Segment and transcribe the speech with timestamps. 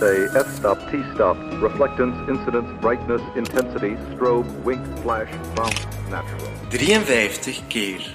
[0.00, 6.50] Say f-stop, t-stop, reflectance, incidence, brightness, intensity, strobe, wink, flash, bounce, natural.
[6.70, 8.14] 53 keer.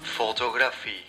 [0.00, 1.02] Fotografie.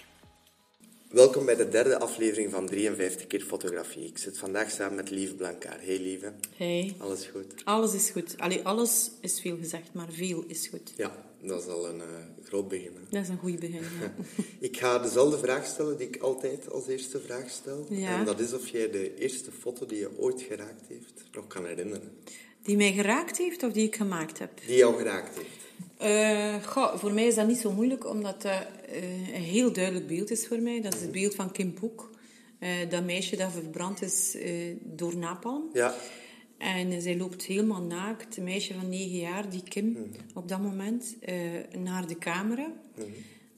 [1.10, 4.05] Welkom bij de derde aflevering van 53 keer fotografie.
[4.05, 5.78] Ik zit vandaag samen met Lieve Blankaar.
[5.82, 7.54] Hey Lieve, Hey, alles goed?
[7.66, 8.36] alles is goed.
[8.38, 10.93] Allee, alles is veel gezegd, maar veel is goed.
[10.98, 11.11] Ja,
[11.42, 12.08] dat is al een eh,
[12.44, 12.92] groot begin.
[12.94, 13.02] hè.
[13.10, 13.82] Dat is een goed begin.
[14.00, 14.14] Ja.
[14.68, 17.86] Ik ga dezelfde vraag stellen die ik altijd als eerste vraag stel.
[17.89, 18.20] Ja.
[18.20, 21.66] En dat is of jij de eerste foto die je ooit geraakt heeft nog kan
[21.66, 22.11] herinneren.
[22.64, 24.52] Die mij geraakt heeft of die ik gemaakt heb?
[24.66, 25.68] Die jou geraakt heeft.
[25.97, 30.08] Eh, goh, voor mij is dat niet zo moeilijk, omdat dat eh, een heel duidelijk
[30.08, 30.82] beeld is voor mij.
[30.82, 32.09] Dat is het beeld van Kim Poek.
[32.89, 34.38] Dat meisje dat verbrand is
[34.83, 35.69] door napalm.
[35.73, 35.95] Ja,
[36.59, 40.02] En zij loopt helemaal naakt, een meisje van negen jaar, die Kim, Mhm.
[40.33, 41.35] op dat moment, eh,
[41.77, 42.72] naar de camera.
[42.95, 43.08] Mhm.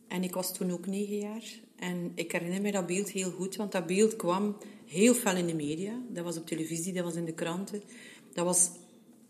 [0.08, 1.44] En ik was toen ook negen jaar.
[1.76, 5.48] En ik herinner me dat beeld heel goed, want dat beeld kwam heel fel in
[5.48, 5.94] de media.
[6.10, 7.82] Dat was op televisie, dat was in de kranten.
[8.34, 8.70] Dat was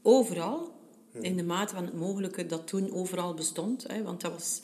[0.01, 0.71] overal,
[1.13, 1.23] Mhm.
[1.23, 3.83] in de mate van het mogelijke dat toen overal bestond.
[3.87, 4.61] Hè, want dat was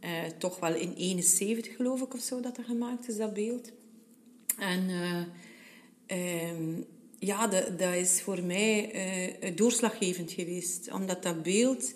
[0.00, 3.72] eh, toch wel in 71, geloof ik, of zo, dat dat gemaakt is, dat beeld.
[4.58, 5.22] En eh,
[6.06, 6.82] ehm,
[7.24, 10.92] ja, dat, dat is voor mij eh, doorslaggevend geweest.
[10.92, 11.94] Omdat dat beeld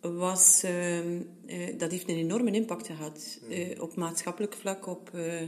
[0.00, 0.62] was...
[0.62, 3.40] ehm, eh, dat heeft een enorme impact gehad.
[3.50, 5.42] eh, op maatschappelijk vlak, op eh,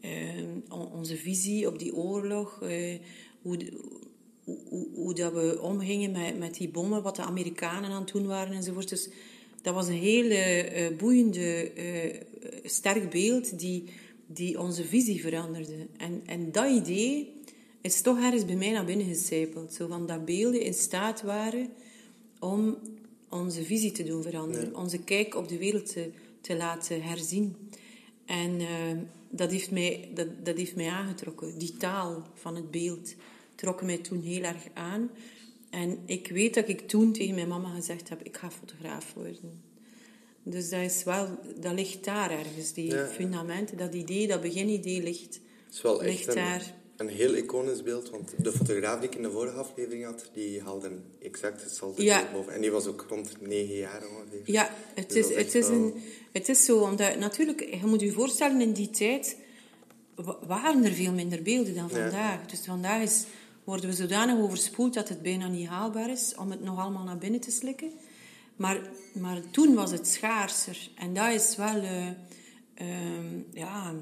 [0.00, 2.58] ehm, on- onze visie op die oorlog.
[3.42, 3.58] hoe,
[4.44, 8.26] hoe, hoe, dat we omgingen met, met die bommen, wat de Amerikanen aan het doen
[8.26, 8.88] waren enzovoort.
[8.88, 9.08] Dus
[9.62, 11.72] dat was een hele boeiende,
[12.64, 13.84] sterk beeld die,
[14.26, 15.86] die onze visie veranderde.
[15.96, 17.37] En, en dat idee
[17.80, 19.72] is toch ergens bij mij naar binnen gecijpeld.
[19.74, 21.68] Zo van dat beelden in staat waren
[22.38, 22.76] om
[23.28, 24.76] onze visie te doen veranderen.
[24.76, 27.56] Onze kijk op de wereld te, te laten herzien.
[28.24, 28.66] En eh,
[29.30, 31.58] dat, heeft mij, dat, dat heeft mij aangetrokken.
[31.58, 33.14] Die taal van het beeld
[33.54, 35.10] trok mij toen heel erg aan.
[35.70, 39.62] En ik weet dat ik toen tegen mijn mama gezegd heb, ik ga fotograaf worden.
[40.42, 43.06] Dus dat, is wel, dat ligt daar ergens, die Ja.
[43.06, 46.74] fundamenten, dat idee, dat beginidee ligt, is wel echt ligt daar.
[46.98, 48.10] Een heel iconisch beeld.
[48.10, 50.90] Want de fotograaf die ik in de vorige aflevering had, die haalde
[51.22, 52.18] exact hetzelfde Ja.
[52.20, 52.52] beeld boven.
[52.52, 54.40] En die was ook rond negen jaar ongeveer.
[54.44, 55.94] Ja, het Dus is, het, is wel- een,
[56.32, 59.36] het is zo, omdat natuurlijk, je moet je voorstellen, in die tijd
[60.14, 62.00] wa- waren er veel minder beelden dan Ja.
[62.00, 62.46] vandaag.
[62.46, 63.24] Dus vandaag is,
[63.64, 67.18] worden we zodanig overspoeld dat het bijna niet haalbaar is om het nog allemaal naar
[67.18, 67.90] binnen te slikken.
[68.56, 68.80] Maar,
[69.12, 70.90] maar toen was het schaarser.
[70.96, 72.06] En dat is wel, eh,
[72.74, 73.94] ehm, ja,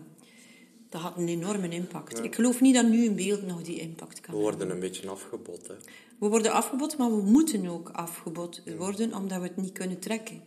[0.89, 2.25] dat had een enorme impact.
[2.25, 4.59] Ik geloof niet dat nu een beeld nog die impact kan We hebben.
[4.59, 5.69] worden een beetje afgebot.
[5.69, 5.75] Hè.
[6.19, 10.43] We worden afgebod, maar we moeten ook afgebod worden omdat we het niet kunnen trekken.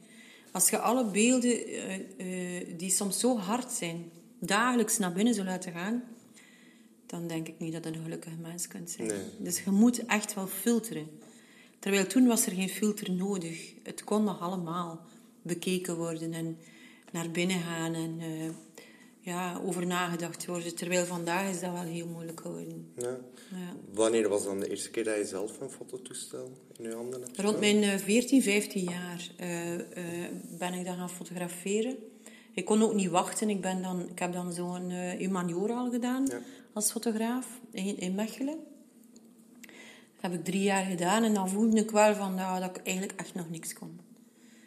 [0.51, 5.47] Als je alle beelden eh, eh, die soms zo hard zijn, dagelijks naar binnen zou
[5.47, 6.03] laten gaan,
[7.05, 9.07] dan denk ik niet dat je een gelukkig mens kunt zijn.
[9.07, 9.23] Nee.
[9.37, 11.07] Dus je moet echt wel filteren.
[11.79, 13.73] Terwijl toen was er geen filter nodig.
[13.83, 15.01] Het kon nog allemaal
[15.41, 16.57] bekeken worden en
[17.11, 18.49] naar binnen gaan en eh,
[19.19, 20.75] ja, over nagedacht worden.
[20.75, 22.91] Terwijl vandaag is dat wel heel moeilijk geworden.
[22.95, 23.17] Ja.
[23.49, 23.73] Ja.
[23.93, 27.39] Wanneer was dan de eerste keer dat je zelf een fototoestel in je handen hebt?
[27.39, 31.95] Rond mijn eh, 14, 15 jaar eh, eh, ben ik dan gaan fotograferen.
[32.53, 33.49] Ik kon ook niet wachten.
[33.49, 36.41] Ik, ben dan, ik heb dan zo'n eh humaniora al gedaan Ja.
[36.73, 38.57] als fotograaf in, in Mechelen.
[40.21, 42.85] Dat heb ik drie jaar gedaan en dan voelde ik wel van, nou, dat ik
[42.85, 43.99] eigenlijk echt nog niks kon.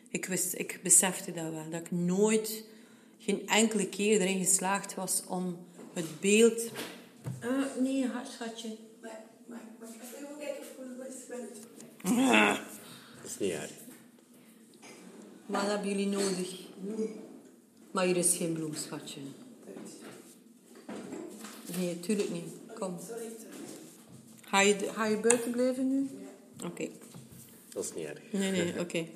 [0.08, 2.64] Ik, wist, ik besefte dat wel, dat ik nooit,
[3.24, 5.58] geen enkele keer erin geslaagd was om
[5.92, 6.62] het beeld...
[7.40, 7.50] Eh,
[7.80, 8.76] nee, schatje.
[9.00, 12.60] Maar, maar, maar ik ga even kijken of ik het bent.
[13.22, 13.70] Dat is niet erg.
[15.46, 16.60] Wat hebben jullie nodig?
[17.90, 19.20] Maar hier is geen bloem, schatje.
[21.78, 22.44] Nee, tuurlijk niet.
[22.78, 22.98] Kom.
[24.44, 26.10] Ga je, ga je buiten blijven nu?
[26.64, 26.88] Oké.
[27.68, 28.20] Dat is niet erg.
[28.30, 29.06] Nee, nee, oké.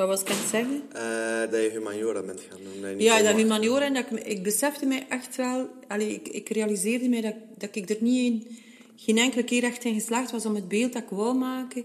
[0.00, 0.82] Wat was ik aan het zeggen?
[0.92, 2.82] Eh, dat je humaniora bent gaan doen.
[2.82, 3.84] dat Ja, dat humaniora.
[3.84, 5.68] En dat ik, ik besefte mij echt wel...
[5.88, 8.58] Allee, ik, ik realiseerde mij dat, dat ik er niet in,
[8.96, 11.84] geen enkele keer echt in geslaagd was om het beeld dat ik wou maken,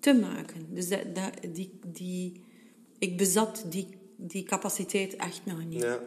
[0.00, 0.66] te maken.
[0.70, 2.40] Dus dat, dat, die, die,
[2.98, 5.82] ik bezat die, die capaciteit echt nog niet.
[5.82, 6.00] Ja.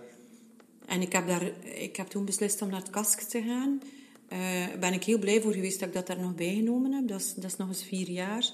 [0.86, 3.82] En ik heb, daar, ik heb toen beslist om naar het KASK te gaan.
[4.28, 7.08] Daar ben ik heel blij voor geweest dat ik dat daar nog bij genomen heb.
[7.08, 8.52] Dat is, dat is nog eens vier jaar.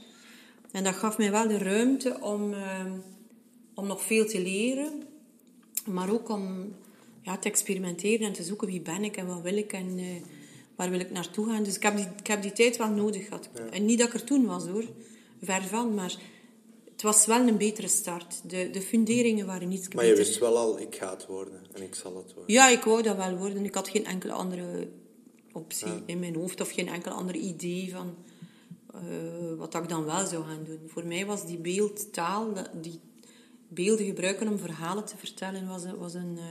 [0.75, 2.85] En dat gaf mij wel de ruimte om, eh,
[3.73, 5.03] om nog veel te leren.
[5.85, 6.75] Maar ook om
[7.21, 10.05] ja, te experimenteren en te zoeken wie ben ik en wat wil ik en eh,
[10.75, 11.63] waar wil ik naartoe gaan.
[11.63, 13.49] Dus ik heb die, ik heb die tijd wel nodig gehad.
[13.71, 14.83] En niet dat ik er toen was hoor,
[15.41, 15.93] ver van.
[15.93, 16.15] Maar
[16.91, 18.49] het was wel een betere start.
[18.49, 20.25] De, de funderingen waren iets Maar je beter.
[20.25, 22.53] wist wel al, ik ga het worden en ik zal het worden.
[22.53, 23.65] Ja, ik wou dat wel worden.
[23.65, 24.87] Ik had geen enkele andere
[25.51, 28.15] optie in mijn hoofd of geen enkel ander idee van
[28.95, 30.79] eh, wat dat ik dan wel zou gaan doen.
[30.87, 32.99] Voor mij was die beeldtaal, die
[33.67, 36.43] beelden gebruiken om verhalen te vertellen, was, was een, eh,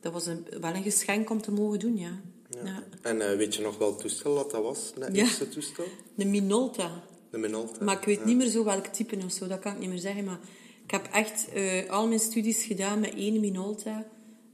[0.00, 2.20] dat was een, wel een geschenk om te mogen doen, ja.
[2.64, 2.82] ja.
[3.02, 4.92] En eh, weet je nog welk toestel dat dat was?
[4.94, 5.22] Dat Ja.
[5.22, 5.84] eerste toestel?
[6.14, 7.02] De Minolta.
[7.30, 7.84] De Minolta.
[7.84, 9.98] Maar ik weet niet meer zo welk type of zo, dat kan ik niet meer
[9.98, 10.24] zeggen.
[10.24, 10.38] Maar
[10.84, 11.48] ik heb echt
[11.88, 14.06] al mijn studies gedaan met één Minolta,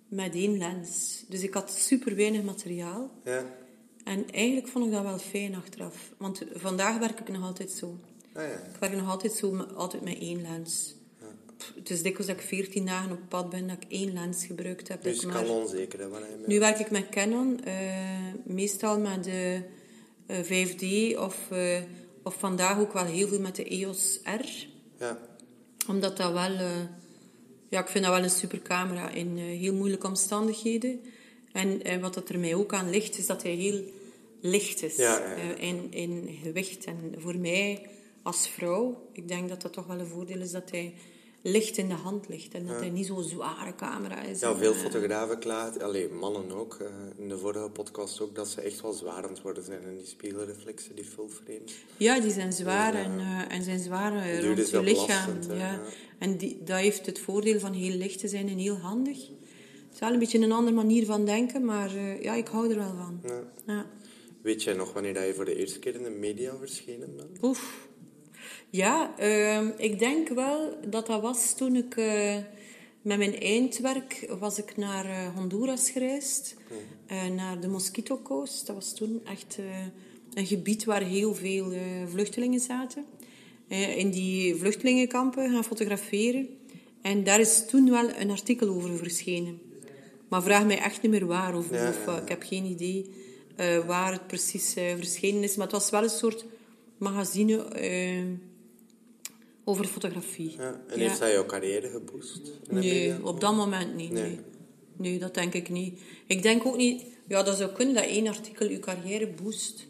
[0.08, 1.24] met één lens.
[1.28, 3.10] Dus ik had super weinig materiaal.
[3.24, 3.44] Ja.
[4.04, 6.12] En eigenlijk vond ik dat wel fijn achteraf.
[6.16, 7.98] Want vandaag werk ik nog altijd zo.
[8.34, 8.48] Ah ja.
[8.50, 10.94] Ik werk nog altijd zo, altijd met één lens.
[11.56, 14.46] Pff, Het is dikwijls dat ik 14 dagen op pad ben, dat ik één lens
[14.46, 15.02] gebruikt heb.
[15.02, 16.06] dat Dus maar- kan onzeker hè,
[16.46, 17.74] Nu werk ik met Canon, eh,
[18.44, 19.62] meestal met de
[20.26, 21.78] eh, 5D of, eh,
[22.22, 24.66] of vandaag ook wel heel veel met de EOS R.
[24.98, 25.18] Ja.
[25.88, 26.70] Omdat dat wel, eh,
[27.68, 31.00] ja, ik vind dat wel een super camera in eh, heel moeilijke omstandigheden.
[31.52, 33.84] En, en wat dat er mij ook aan ligt, is dat hij heel
[34.40, 36.84] licht is Ja, eh, in, in gewicht.
[36.84, 37.86] En voor mij
[38.22, 40.94] als vrouw, ik denk dat dat toch wel een voordeel is dat hij
[41.42, 42.54] licht in de hand ligt.
[42.54, 44.40] En dat hij niet zo'n zware camera is.
[44.40, 48.48] Ja, veel eh, fotografen klaar, alleen mannen ook, eh, in de vorige podcast ook, dat
[48.48, 49.82] ze echt wel zwaar aan het worden zijn.
[49.82, 51.72] En die spiegelreflexen, die full frames.
[51.96, 55.26] Ja, die zijn zwaar en, eh, en zijn zwaar eh, rond je lichaam.
[55.26, 55.80] belastend, ja.
[56.18, 59.18] En die, dat heeft het voordeel van heel licht te zijn en heel handig.
[59.92, 62.70] Het is wel een beetje een andere manier van denken, maar eh, ja, ik hou
[62.70, 63.20] er wel van.
[63.24, 63.42] Ja.
[63.66, 63.86] Ja.
[64.42, 67.42] Weet jij nog wanneer dat je voor de eerste keer in de media verschenen bent?
[67.42, 67.88] Oef.
[68.70, 72.36] Ja, ehm, ik denk wel dat dat was toen ik eh,
[73.02, 76.54] met mijn eindwerk was ik naar eh, Honduras gereisd.
[77.06, 78.66] eh, naar de Mosquito Coast.
[78.66, 79.58] Dat was toen echt
[80.34, 81.72] een gebied waar heel veel
[82.08, 83.04] vluchtelingen zaten.
[83.96, 86.48] In die vluchtelingenkampen gaan fotograferen.
[87.02, 89.60] En daar is toen wel een artikel over verschenen.
[90.32, 93.10] Maar vraag mij echt niet meer waar of, Ja, of eh, ik heb geen idee
[93.56, 95.56] eh, waar het precies eh, verschenen is.
[95.56, 96.44] Maar het was wel een soort
[96.98, 97.66] magazine
[99.64, 100.54] over fotografie.
[100.56, 100.80] Ja.
[100.88, 102.40] En heeft dat jouw carrière geboost?
[102.70, 103.18] Nee, media?
[103.22, 104.10] op dat moment niet.
[104.10, 104.22] Nee.
[104.22, 104.40] Nee.
[104.96, 105.18] nee.
[105.18, 106.00] dat denk ik niet.
[106.26, 107.04] Ik denk ook niet...
[107.28, 109.86] Ja, dat zou kunnen dat één artikel je carrière boost.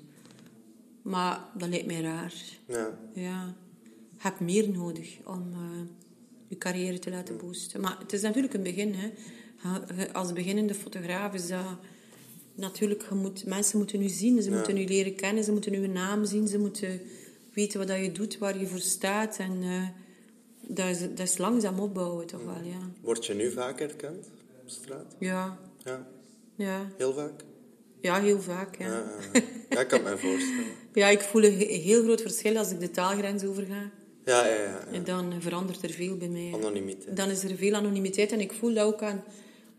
[1.02, 2.34] Maar dat lijkt mij raar.
[2.66, 2.98] Ja.
[3.14, 3.54] Ja.
[4.16, 5.54] Je hebt meer nodig om
[6.48, 7.80] je carrière te laten boosten.
[7.80, 8.94] Maar het is natuurlijk een begin.
[8.94, 9.10] Hè.
[10.12, 11.60] Als beginnende fotograaf is dat...
[12.54, 14.42] Natuurlijk, je moet, mensen moeten u zien.
[14.42, 15.44] Ze moeten u leren kennen.
[15.44, 16.48] Ze moeten uw naam zien.
[16.48, 17.00] Ze moeten
[17.52, 19.36] weten wat dat je doet, waar je voor staat.
[19.38, 19.82] En eh,
[20.66, 22.78] dat, is, dat is langzaam opbouwen, toch wel, ja.
[23.00, 24.26] Word je nu vaak herkend
[24.62, 25.16] op straat?
[25.18, 26.06] Ja, Ja.
[26.56, 26.86] ja.
[26.96, 27.44] Heel vaak?
[28.00, 28.86] Ja, heel vaak, ja.
[28.86, 29.04] Ja,
[29.70, 29.80] ja.
[29.80, 30.64] ik kan me voorstellen.
[30.94, 33.90] Ja, ik voel een he- heel groot verschil als ik de taalgrens overga.
[34.24, 34.62] Ja, ja, ja.
[34.62, 34.86] ja.
[34.92, 36.50] En dan verandert er veel bij mij.
[36.54, 37.16] Anonimiteit.
[37.16, 39.22] Dan is er veel anonimiteit en ik voel dat ook aan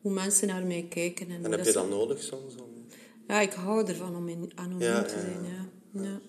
[0.03, 1.29] hoe mensen naar mij kijken.
[1.29, 2.53] En, En heb je dat nodig soms?
[2.55, 2.85] Om...
[3.27, 6.01] Ja, ik hou ervan om in- anoniem Ja, te ja, zijn, ja.
[6.03, 6.19] ja.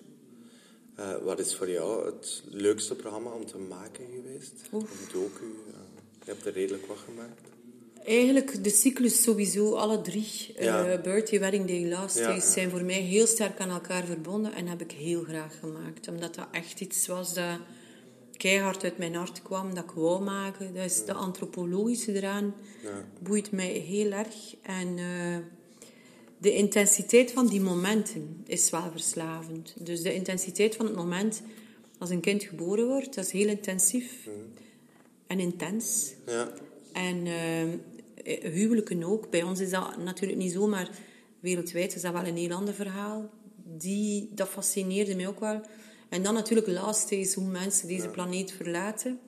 [0.95, 4.53] Eh, wat is voor jou het leukste programma om te maken geweest?
[4.73, 4.83] Oef.
[4.91, 5.43] Of docu?
[5.67, 5.73] eh,
[6.25, 7.41] je hebt er redelijk wat gemaakt.
[8.05, 10.27] Eigenlijk de cyclus sowieso, alle drie.
[10.59, 10.85] Ja.
[10.91, 12.51] eh, Birthday, Wedding Day, Last Ja, Days ja.
[12.51, 16.07] zijn voor mij heel sterk aan elkaar verbonden en heb ik heel graag gemaakt.
[16.07, 17.59] Omdat dat echt iets was dat
[18.37, 20.73] keihard uit mijn hart kwam, dat ik wou maken.
[20.73, 22.55] Dat is de antropologische eraan.
[22.83, 23.05] Ja.
[23.19, 24.55] Boeit mij heel erg.
[24.61, 25.37] En eh,
[26.37, 29.73] de intensiteit van die momenten is wel verslavend.
[29.79, 31.41] Dus de intensiteit van het moment
[31.97, 34.27] als een kind geboren wordt, dat is heel intensief
[35.27, 36.13] en intens.
[36.25, 36.51] Ja.
[36.93, 39.29] En eh, huwelijken ook.
[39.29, 40.89] Bij ons is dat natuurlijk niet zo, maar
[41.39, 43.29] wereldwijd is dat wel een heel ander verhaal.
[43.77, 45.61] Die, dat fascineerde mij ook wel.
[46.09, 49.19] En dan natuurlijk last days, hoe mensen deze planeet verlaten.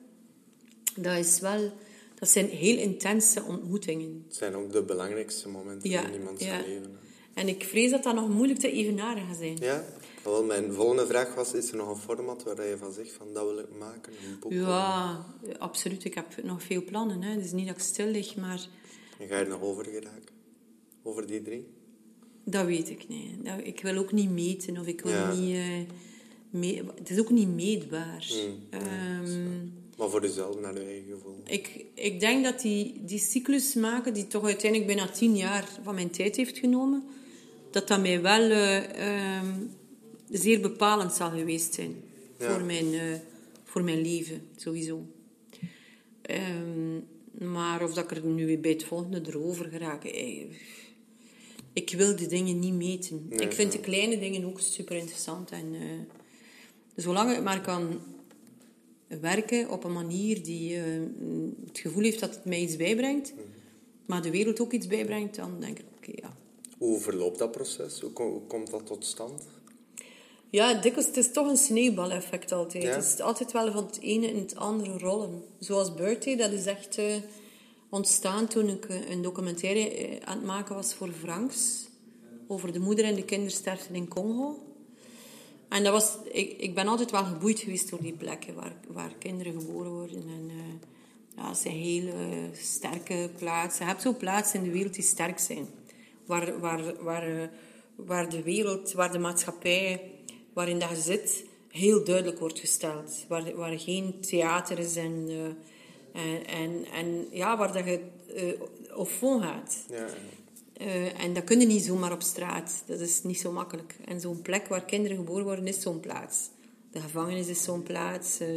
[0.96, 1.72] Dat, is wel,
[2.14, 4.24] dat zijn heel intense ontmoetingen.
[4.26, 6.56] Het zijn ook de belangrijkste momenten Ja, in iemands ja.
[6.60, 6.82] leven.
[6.82, 7.06] hè.
[7.40, 9.56] En ik vrees dat dat nog moeilijk te evenaren gaat zijn.
[9.60, 9.84] Ja?
[10.24, 13.26] Wel, mijn volgende vraag was, is er nog een format waar je van zegt, van
[13.34, 14.12] dat wil ik maken?
[14.12, 14.52] Een boek?
[14.52, 15.24] Ja,
[15.58, 16.04] absoluut.
[16.04, 17.22] Ik heb nog veel plannen.
[17.22, 17.30] Hè.
[17.34, 18.66] Het is niet dat ik stil lig, maar
[19.18, 20.34] En ga je er nog over geraken?
[21.02, 21.66] Over die drie?
[22.44, 23.30] Dat weet ik niet.
[23.62, 25.32] Ik wil ook niet meten of ik wil Ja.
[25.32, 25.54] niet...
[25.54, 25.96] eh,
[26.50, 28.26] me- het is ook niet meetbaar.
[28.70, 29.64] Ehm,
[29.96, 31.36] Maar voor jezelf, naar je eigen gevoel.
[31.46, 35.94] ik, ik denk dat die, die cyclus maken, die toch uiteindelijk bijna tien jaar van
[35.94, 37.04] mijn tijd heeft genomen,
[37.70, 39.54] dat dat mij wel eh, ehm,
[40.30, 41.94] zeer bepalend zal geweest zijn
[42.38, 42.50] Ja.
[42.52, 43.00] voor, mijn, eh,
[43.64, 45.06] voor mijn leven, sowieso.
[46.22, 46.96] Ehm,
[47.52, 50.44] maar of dat ik er nu bij het volgende erover geraak, eh,
[51.72, 53.26] ik wil de dingen niet meten.
[53.30, 55.50] ik vind de kleine dingen ook super interessant.
[55.50, 55.74] En
[57.02, 58.00] zolang ik maar kan
[59.20, 60.82] werken op een manier die eh,
[61.66, 63.32] het gevoel heeft dat het mij iets bijbrengt,
[64.06, 66.36] maar de wereld ook iets bijbrengt, dan denk ik, oké, ja.
[66.78, 68.00] Hoe verloopt dat proces?
[68.00, 69.42] Hoe, ko- hoe komt dat tot stand?
[70.50, 72.82] Ja, dikwijls, het is toch een sneeuwbaleffect altijd.
[72.82, 72.90] Ja.
[72.90, 75.42] Het is altijd wel van het ene in het andere rollen.
[75.58, 77.14] Zoals Birthday, dat is echt eh,
[77.88, 81.86] ontstaan toen ik eh, een documentaire aan het maken was voor Franks.
[82.46, 84.58] Over de moeder en de kindersterfte in Congo.
[85.68, 89.12] En dat was, ik, ik ben altijd wel geboeid geweest door die plekken waar, waar
[89.18, 90.22] kinderen geboren worden.
[90.22, 90.88] En, eh,
[91.36, 92.12] ja, het zijn hele
[92.52, 93.84] sterke plaatsen.
[93.84, 95.66] Je hebt zo plaatsen in de wereld die sterk zijn.
[96.26, 97.48] Waar, waar, waar, eh,
[97.94, 100.10] waar de wereld, waar de maatschappij
[100.52, 103.24] waarin dat je zit, heel duidelijk wordt gesteld.
[103.28, 105.28] Waar, waar geen theater is en,
[106.12, 108.00] eh, en, en, ja, waar dat je
[108.34, 109.84] eh, op fond gaat.
[109.88, 110.06] Ja,
[110.78, 112.82] Eh, en dat kun je niet zomaar op straat.
[112.86, 113.96] Dat is niet zo makkelijk.
[114.04, 116.36] En zo'n plek waar kinderen geboren worden, is zo'n plaats.
[116.90, 118.40] De gevangenis is zo'n plaats.
[118.40, 118.48] Eh,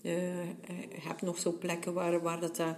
[0.00, 0.44] je
[1.00, 2.76] hebt nog zo'n plekken waar, waar, dat, dat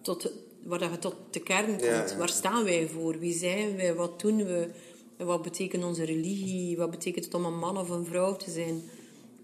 [0.00, 1.80] tot, waar dat je tot de kern komt.
[1.80, 2.16] Ja, ja.
[2.16, 3.18] Waar staan wij voor?
[3.18, 3.94] Wie zijn wij?
[3.94, 4.70] Wat doen we?
[5.16, 6.76] Wat betekent onze religie?
[6.76, 8.82] Wat betekent het om een man of een vrouw te zijn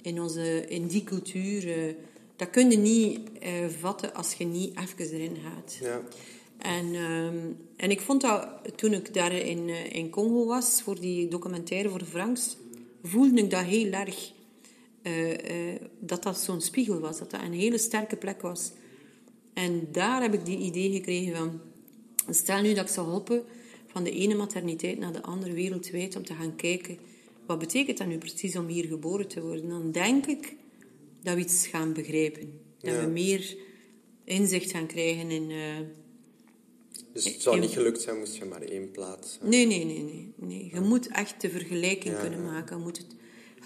[0.03, 1.95] in, onze, in die cultuur?
[2.37, 3.21] Dat kun je niet
[3.79, 5.79] vatten als je niet even erin gaat.
[5.81, 6.03] ja.
[6.58, 11.00] En, ehm, en ik vond dat toen ik daar in, eh, in Congo was, voor
[11.00, 12.56] die documentaire voor Franks,
[13.02, 14.32] voelde ik dat heel erg.
[15.02, 18.73] eh, eh, dat dat zo'n spiegel was, dat dat een hele sterke plek was.
[19.52, 21.61] En daar heb ik die idee gekregen van...
[22.34, 23.42] Stel nu dat ik zou helpen
[23.87, 26.99] van de ene materniteit naar de andere wereldwijd om te gaan kijken...
[27.46, 29.68] Wat betekent dat nu precies om hier geboren te worden?
[29.68, 30.54] Dan denk ik
[31.23, 32.61] dat we iets gaan begrijpen.
[32.80, 33.00] Dat Ja.
[33.00, 33.56] we meer
[34.25, 35.50] inzicht gaan krijgen in...
[37.13, 39.39] Dus het zou niet gelukt zijn moest je maar één plaats.
[39.43, 40.33] Nee, nee, nee, nee.
[40.37, 40.71] nee.
[40.73, 42.51] Je moet echt de vergelijking Ja, kunnen ja.
[42.51, 42.77] maken.
[42.77, 43.07] Je moet, het,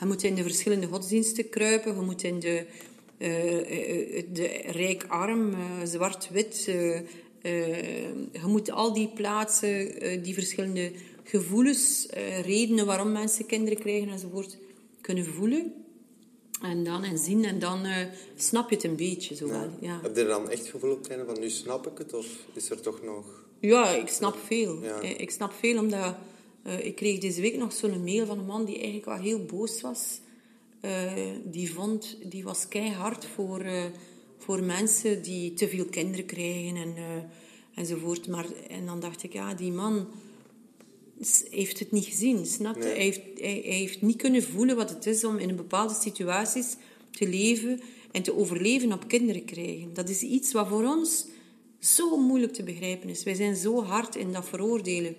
[0.00, 1.94] je moet in de verschillende godsdiensten kruipen.
[1.94, 2.66] Je moet in de,
[3.18, 6.64] eh, eh, de rijk-arm, eh, zwart-wit.
[6.68, 7.04] eh, eh,
[8.32, 10.92] je moet al die plaatsen, eh, die verschillende
[11.24, 14.56] gevoelens, eh, redenen waarom mensen kinderen krijgen enzovoort,
[15.00, 15.72] kunnen voelen.
[16.62, 17.44] En dan en zien.
[17.44, 19.70] En dan eh, snap je het een beetje zo wel.
[19.80, 20.00] Ja.
[20.02, 22.14] Heb je er dan echt gevoel op het van nu snap ik het?
[22.14, 23.46] Of is er toch nog...
[23.60, 24.82] Ja, ik snap veel.
[24.82, 26.14] Eh, Ik snap veel omdat
[26.62, 29.44] eh, ik kreeg deze week nog zo'n mail van een man die eigenlijk wel heel
[29.44, 30.20] boos was.
[31.44, 33.64] Die vond, die was keihard voor,
[34.38, 36.94] voor mensen die te veel kinderen krijgen en,
[37.74, 38.28] enzovoort.
[38.28, 40.08] Maar, en dan dacht ik, ja, die man
[41.50, 42.82] heeft het niet gezien, snap je?
[42.82, 42.92] Nee.
[42.92, 46.76] Hij, heeft, hij, hij heeft niet kunnen voelen wat het is om in bepaalde situaties
[47.10, 47.80] te leven
[48.12, 49.94] en te overleven op kinderen krijgen.
[49.94, 51.26] Dat is iets wat voor ons
[51.78, 53.22] zo moeilijk te begrijpen is.
[53.22, 55.14] Wij zijn zo hard in dat veroordelen.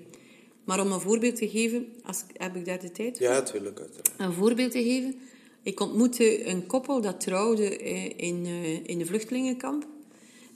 [0.64, 3.28] Maar om een voorbeeld te geven, als, heb ik daar de tijd voor?
[3.28, 4.12] Ja, natuurlijk, uiteraard.
[4.18, 5.16] Een voorbeeld te geven.
[5.64, 9.88] Ik ontmoette een koppel dat trouwde eh, in, eh, in de vluchtelingenkamp.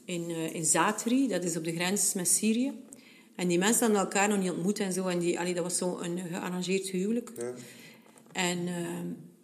[0.05, 2.73] In, eh, in Zatri, dat is op de grens met Syrië.
[3.35, 5.07] En die mensen hadden elkaar nog niet ontmoet en zo.
[5.07, 7.31] En die, allee, dat was zo een gearrangeerd huwelijk.
[7.37, 7.53] Ja.
[8.31, 8.73] En eh,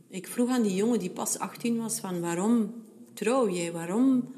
[0.10, 2.74] ik vroeg aan die jongen die pas 18 was, van waarom
[3.14, 3.72] trouw jij?
[3.72, 4.34] Waarom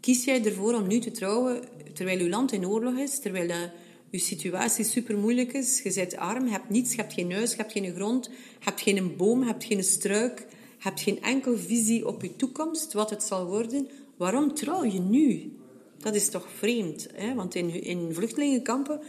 [0.00, 1.60] kies jij ervoor om nu te trouwen
[1.92, 3.18] terwijl uw land in oorlog is?
[3.18, 3.70] Terwijl dat,
[4.10, 5.82] uw situatie super moeilijk is?
[5.82, 8.24] Je bent arm, je hebt niets, je hebt geen huis, je hebt geen grond,
[8.58, 10.44] je hebt geen boom, je hebt geen struik, je
[10.78, 13.88] hebt geen enkel visie op je toekomst, wat het zal worden.
[14.16, 15.52] Waarom trouw je nu?
[15.98, 17.34] Dat is toch vreemd, hè?
[17.34, 19.00] want in, in vluchtelingenkampen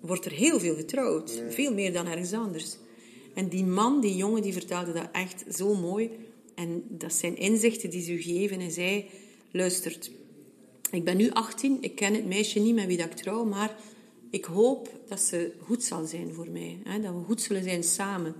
[0.00, 1.42] wordt er heel veel getrouwd.
[1.48, 2.76] Veel meer dan ergens anders.
[3.34, 6.10] En die man, die jongen, die vertelde dat echt zo mooi.
[6.54, 8.60] En dat zijn inzichten die ze u geven.
[8.60, 9.06] En zei,
[9.50, 10.10] luistert,
[10.90, 13.76] ik ben nu 18, ik ken het meisje niet met wie dat ik trouw, maar
[14.30, 16.78] ik hoop dat ze goed zal zijn voor mij.
[16.84, 17.00] Hè?
[17.00, 18.34] Dat we goed zullen zijn samen.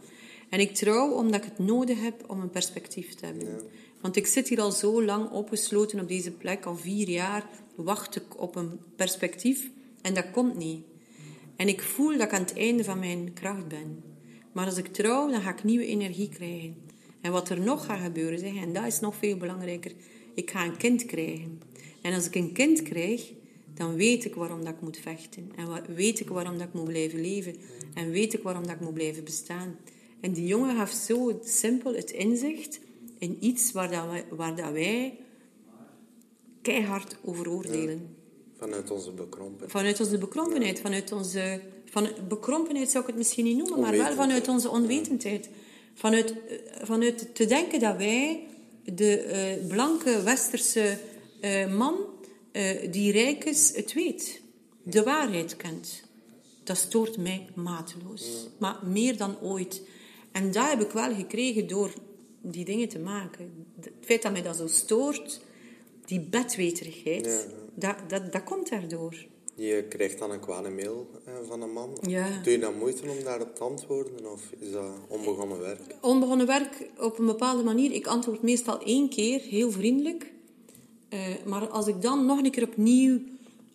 [0.48, 3.60] En ik trouw omdat ik het nodig heb om een perspectief te hebben.
[4.00, 8.16] Want ik zit hier al zo lang opgesloten op deze plek, al vier jaar, wacht
[8.16, 9.70] ik op een perspectief
[10.02, 10.84] en dat komt niet.
[11.56, 14.02] En ik voel dat ik aan het einde van mijn kracht ben.
[14.52, 16.76] Maar als ik trouw, dan ga ik nieuwe energie krijgen.
[17.20, 19.92] En wat er nog gaat gebeuren, zeg, en dat is nog veel belangrijker,
[20.34, 21.60] ik ga een kind krijgen.
[22.02, 23.32] En als ik een kind krijg,
[23.74, 25.50] dan weet ik waarom dat ik moet vechten.
[25.56, 27.54] En weet ik waarom dat ik moet blijven leven.
[27.94, 29.76] En weet ik waarom dat ik moet blijven bestaan.
[30.20, 32.80] En die jongen gaf zo simpel het inzicht
[33.18, 35.18] in iets waar, dat waar dat wij
[36.66, 38.16] keihard over oordelen.
[38.58, 39.70] Vanuit onze bekrompen.
[39.70, 41.60] Vanuit onze bekrompenheid, vanuit onze...
[41.84, 45.48] Van, bekrompenheid zou ik het misschien niet noemen, maar wel vanuit onze onwetendheid.
[45.94, 48.46] Vanuit, eh, vanuit te denken dat wij,
[48.84, 50.98] de eh, blanke westerse
[51.40, 51.94] eh, man
[52.90, 54.40] die rijk is, het weet.
[54.82, 56.02] De waarheid kent.
[56.64, 58.48] Dat stoort mij mateloos.
[58.58, 59.82] Maar meer dan ooit.
[60.32, 61.92] En dat heb ik wel gekregen door
[62.40, 63.66] die dingen te maken.
[63.80, 65.40] Het feit dat mij dat zo stoort,
[66.06, 67.48] die bedweterigheid.
[67.74, 69.26] Dat, dat, dat komt daardoor.
[69.54, 71.98] Je krijgt dan een kwade mail eh, van een man.
[72.06, 72.40] Ja.
[72.42, 75.80] Doe je dan moeite om daarop te antwoorden of is dat onbegonnen werk?
[76.00, 77.92] Onbegonnen werk op een bepaalde manier.
[77.92, 80.32] Ik antwoord meestal één keer, heel vriendelijk.
[81.08, 83.18] Eh, maar als ik dan nog een keer opnieuw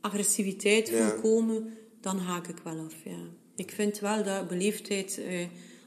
[0.01, 1.09] agressiviteit Ja.
[1.09, 2.93] voel komen, dan haak ik wel af.
[3.03, 3.19] Ja.
[3.55, 5.45] Ik vind wel dat beleefdheid eh,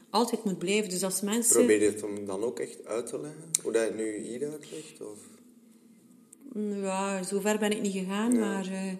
[0.09, 0.89] altijd moet blijven.
[0.89, 1.55] Dus als mensen...
[1.55, 3.43] Probeer je het dan ook echt uit te leggen?
[3.63, 5.01] Hoe dat je het nu hier uitlegt?
[5.01, 5.17] Of?
[6.81, 8.91] Ja, zover ben ik niet gegaan, maar eh,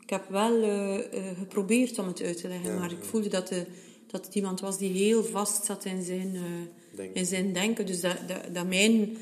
[0.00, 2.78] ik heb wel eh, eh, geprobeerd om het uit te leggen.
[2.78, 3.64] maar ik voelde dat, de,
[4.06, 6.36] dat het iemand was die heel vast zat in zijn,
[6.94, 7.14] Denken.
[7.14, 7.86] in zijn denken.
[7.86, 9.16] Dus dat, dat, dat mijn...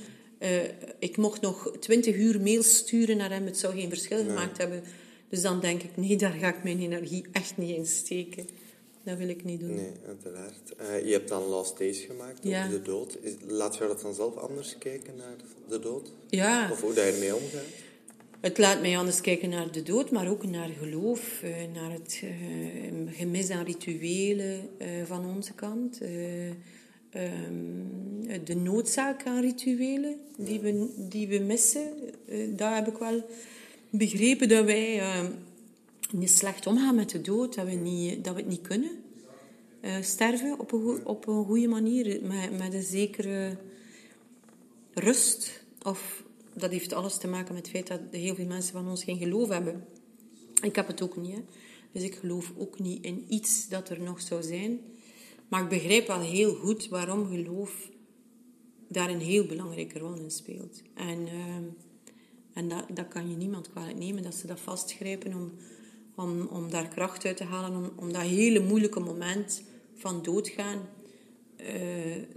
[0.99, 3.47] ik mocht nog twintig uur mails sturen naar hem.
[3.47, 4.83] Het zou geen verschil gemaakt hebben.
[5.28, 8.47] Dus dan denk ik, nee, daar ga ik mijn energie echt niet in steken.
[9.04, 9.75] Dat wil ik niet doen.
[9.75, 10.75] Nee, uiteraard.
[10.76, 12.66] Eh, je hebt dan Last Days gemaakt Ja.
[12.66, 13.16] over de dood.
[13.20, 15.37] Is, laat je dat dan zelf anders kijken naar
[15.68, 16.12] de dood?
[16.28, 16.68] Ja.
[16.73, 17.62] Of hoe dat je ermee omgaat?
[18.40, 22.20] Het laat mij anders kijken naar de dood, maar ook naar geloof, eh, naar het
[22.23, 22.30] eh,
[23.16, 24.68] gemis aan rituelen
[25.04, 26.00] van onze kant.
[26.00, 26.49] eh,
[27.11, 31.92] ehm, de noodzaak aan rituelen die we, die we missen.
[32.56, 33.23] daar heb ik wel
[33.90, 35.25] begrepen dat wij eh,
[36.14, 38.90] niet slecht omgaan met de dood, dat we, niet, dat we het niet kunnen.
[39.80, 43.56] eh, sterven op een, op een goede manier, met, met een zekere
[44.94, 45.64] rust.
[45.83, 49.04] Of dat heeft alles te maken met het feit dat heel veel mensen van ons
[49.04, 49.85] geen geloof hebben.
[50.62, 51.35] Ik heb het ook niet.
[51.35, 51.42] Hè.
[51.92, 54.80] Dus ik geloof ook niet in iets dat er nog zou zijn.
[55.49, 57.90] Maar ik begrijp wel heel goed waarom geloof
[58.88, 60.83] daar een heel belangrijke rol in speelt.
[60.94, 61.64] En, ehm,
[62.52, 65.52] en dat, dat kan je niemand kwalijk nemen, dat ze dat vastgrijpen om,
[66.16, 69.62] om, om daar kracht uit te halen, om, om dat hele moeilijke moment
[69.94, 70.88] van doodgaan
[71.56, 71.66] eh,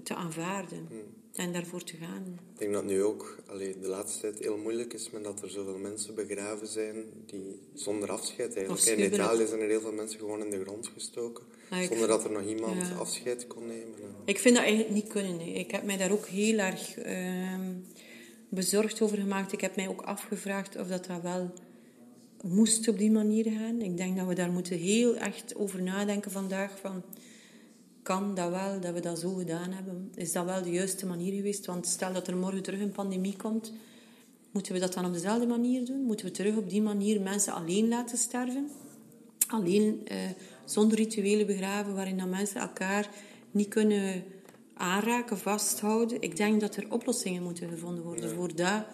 [0.03, 0.87] te aanvaarden.
[1.33, 2.39] En daarvoor te gaan.
[2.53, 5.49] Ik denk dat nu ook allee, de laatste tijd heel moeilijk is, met dat er
[5.49, 8.85] zoveel mensen begraven zijn die zonder afscheid eigenlijk.
[8.85, 9.13] In.
[9.13, 12.23] Italië zijn er heel veel mensen gewoon in de grond gestoken, Ah, zonder vind- dat
[12.23, 12.95] er nog iemand ja.
[12.95, 13.93] afscheid kon nemen.
[14.25, 15.37] Ik vind dat eigenlijk niet kunnen.
[15.37, 15.53] nee.
[15.53, 17.73] Ik heb mij daar ook heel erg ehm,
[18.49, 19.51] bezorgd over gemaakt.
[19.51, 21.53] Ik heb mij ook afgevraagd of dat, dat wel
[22.49, 23.81] moest op die manier gaan.
[23.81, 26.79] Ik denk dat we daar moeten heel echt over nadenken vandaag.
[26.79, 27.03] Van,
[28.03, 30.11] kan dat wel, dat we dat zo gedaan hebben?
[30.15, 31.65] Is dat wel de juiste manier geweest?
[31.65, 33.73] Want stel dat er morgen terug een pandemie komt,
[34.51, 36.01] moeten we dat dan op dezelfde manier doen?
[36.01, 38.69] Moeten we terug op die manier mensen alleen laten sterven?
[39.47, 40.17] Alleen eh,
[40.65, 43.09] zonder rituelen begraven, waarin dan mensen elkaar
[43.51, 44.23] niet kunnen
[44.73, 46.21] aanraken, vasthouden.
[46.21, 48.85] Ik denk dat er oplossingen moeten gevonden worden voor, dat,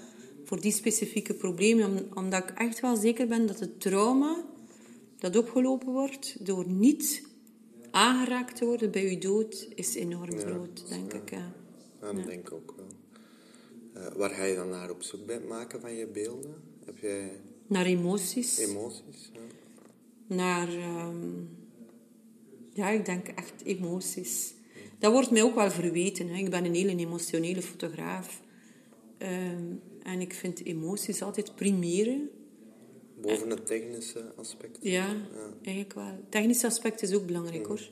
[0.53, 1.85] voor die specifieke problemen.
[1.91, 4.45] Om- omdat ik echt wel zeker ben dat het trauma
[5.19, 7.23] dat opgelopen wordt door niet
[7.91, 11.29] aangeraakt te worden bij uw dood, is enorm groot, denk ik.
[11.31, 11.51] Ja.
[12.01, 12.85] Ja, dat denk ik ook wel.
[14.03, 16.55] Eh, waar ga je dan naar op zoek bij het maken van je beelden?
[16.85, 17.31] Heb jij
[17.67, 18.57] Naar emoties.
[18.57, 19.31] emoties?
[20.27, 21.27] Naar, ehm,
[22.73, 24.53] ja, ik denk echt emoties.
[24.99, 26.27] Dat wordt mij ook wel verweten.
[26.27, 26.37] Hè.
[26.37, 28.41] Ik ben een hele emotionele fotograaf.
[29.23, 29.63] Ehm,
[30.03, 32.29] en ik vind emoties altijd primeren.
[33.21, 34.77] Boven het technische aspect?
[34.81, 35.15] Ja,
[35.63, 36.05] eigenlijk wel.
[36.05, 37.89] Het technische aspect is ook belangrijk hoor.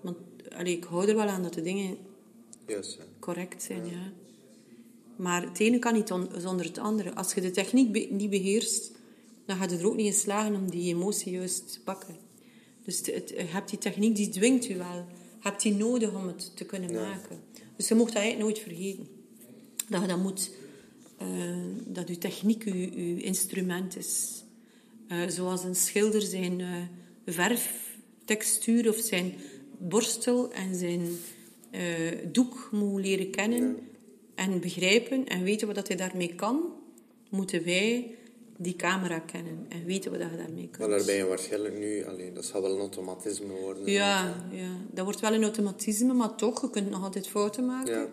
[0.00, 0.16] Want
[0.52, 1.96] allee, ik hou er wel aan dat de dingen
[3.18, 4.12] correct zijn, ja.
[5.16, 7.14] Maar het ene kan niet on- zonder het andere.
[7.14, 8.92] Als je de techniek be- niet beheerst,
[9.46, 12.16] dan gaat je er ook niet in slagen om die emotie juist te pakken.
[12.84, 14.94] Dus het, het- je hebt die techniek, die dwingt u wel.
[14.96, 17.40] Je hebt die nodig om het te kunnen maken.
[17.76, 19.08] Dus je mocht dat eigenlijk nooit vergeten.
[19.90, 20.50] Dat je dat moet...
[21.18, 21.28] eh,
[21.86, 24.44] dat uw techniek uw instrument is.
[25.08, 26.68] Eh, zoals een schilder zijn eh,
[27.26, 29.34] verftextuur of zijn
[29.78, 31.08] borstel en zijn
[31.70, 31.82] eh,
[32.32, 33.76] doek moet leren kennen
[34.34, 36.60] en begrijpen en weten wat dat hij daarmee kan,
[37.30, 38.14] moeten wij
[38.56, 40.90] die camera kennen en weten wat dat je daarmee Maar kan.
[40.90, 42.04] daar ben je waarschijnlijk nu...
[42.04, 43.90] Alleen, dat zal wel een automatisme worden.
[43.90, 47.92] Ja, ja, dat wordt wel een automatisme, maar toch, je kunt nog altijd fouten maken.
[47.94, 48.06] Ja.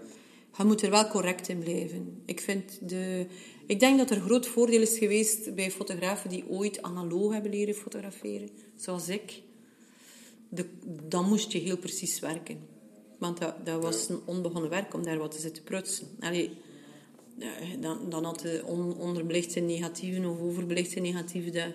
[0.58, 2.22] Je moet er wel correct in blijven.
[2.26, 3.26] Ik, vind de,
[3.68, 7.74] ik denk dat er groot voordeel is geweest bij fotografen die ooit analoog hebben leren
[7.76, 9.42] fotograferen, zoals ik.
[10.50, 10.66] De,
[11.08, 12.60] dan moest je heel precies werken.
[13.20, 16.08] Want dat, dat was een onbegonnen werk om daar wat te zitten prutsen.
[16.20, 16.58] Allee,
[17.40, 17.48] eh,
[17.80, 21.72] dan, dan had de on, onderbelichte negatieven of overbelichte negatieven, dat,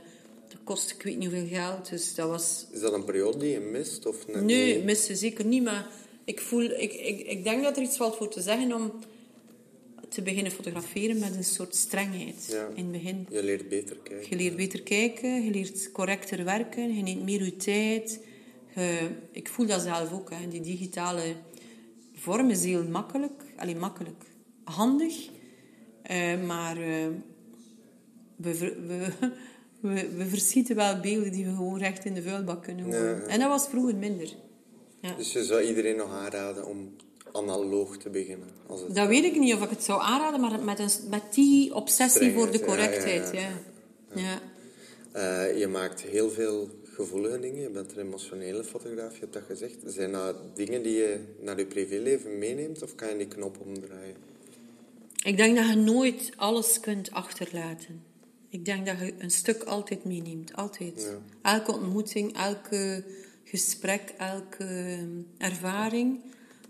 [0.49, 1.89] dat kost ik weet niet hoeveel geld.
[1.91, 4.07] Dus dat was Is dat een periode die je mist?
[4.07, 4.85] Of Nee, niet?
[4.85, 5.63] missen zeker niet.
[5.63, 5.91] Maar
[6.25, 8.93] ik, voel, ik, ik, ik denk dat er iets valt voor te zeggen om
[10.09, 12.69] te beginnen fotograferen met een soort strengheid Ja.
[12.75, 13.27] in het begin.
[13.31, 14.29] Je leert beter kijken.
[14.31, 18.21] Je leert beter kijken, je leert correcter werken, je neemt meer je tijd.
[18.75, 20.31] Je- ik voel dat zelf ook.
[20.31, 20.49] Hè.
[20.49, 21.23] Die digitale
[22.15, 23.43] vorm is heel makkelijk.
[23.57, 24.25] Alleen makkelijk.
[24.65, 25.29] Handig.
[26.03, 27.07] Eh, maar eh,
[28.37, 29.07] we, we,
[29.81, 33.17] We, we verschieten wel beelden die we gewoon recht in de vuilbak kunnen gooien.
[33.21, 33.27] Ja.
[33.27, 34.29] En dat was vroeger minder.
[35.03, 35.15] Ja.
[35.15, 36.97] Dus je zou iedereen nog aanraden om
[37.33, 38.49] analoog te beginnen.
[38.67, 41.23] Als het Dat weet ik niet of ik het zou aanraden, maar met, een, met
[41.35, 43.31] die obsessie voor de correctheid.
[43.33, 43.49] ja,
[44.15, 44.41] Ja.
[45.13, 47.61] Eh, je maakt heel veel gevoelige dingen.
[47.61, 49.77] Je bent een emotionele fotograaf, je hebt dat gezegd.
[49.87, 54.17] Zijn dat dingen die je naar je privéleven meeneemt of kan je die knop omdraaien?
[55.25, 58.03] Ik denk dat je nooit alles kunt achterlaten.
[58.49, 60.57] Ik denk dat je een stuk altijd meeneemt.
[60.57, 61.13] Altijd.
[61.43, 63.05] Elke ontmoeting, elke
[63.53, 66.21] gesprek, elke ehm, ervaring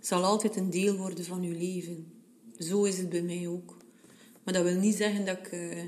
[0.01, 2.13] zal altijd een deel worden van je leven.
[2.59, 3.77] Zo is het bij mij ook.
[4.45, 5.79] Maar dat wil niet zeggen dat ik eh,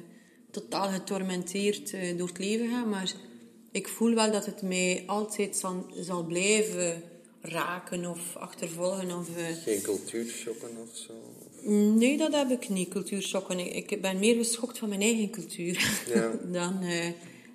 [0.51, 3.13] totaal getormenteerd eh, door het leven ga, maar
[3.73, 7.03] ik voel wel dat het mij altijd zal, zal blijven
[7.41, 9.19] raken of achtervolgen.
[9.19, 11.13] Of, eh, Geen cultuurshocken of zo?
[11.71, 13.75] Nee, dat heb ik niet, cultuurschokken.
[13.77, 16.39] Ik ben meer geschokt van mijn eigen cultuur Ja.
[16.59, 16.81] dan,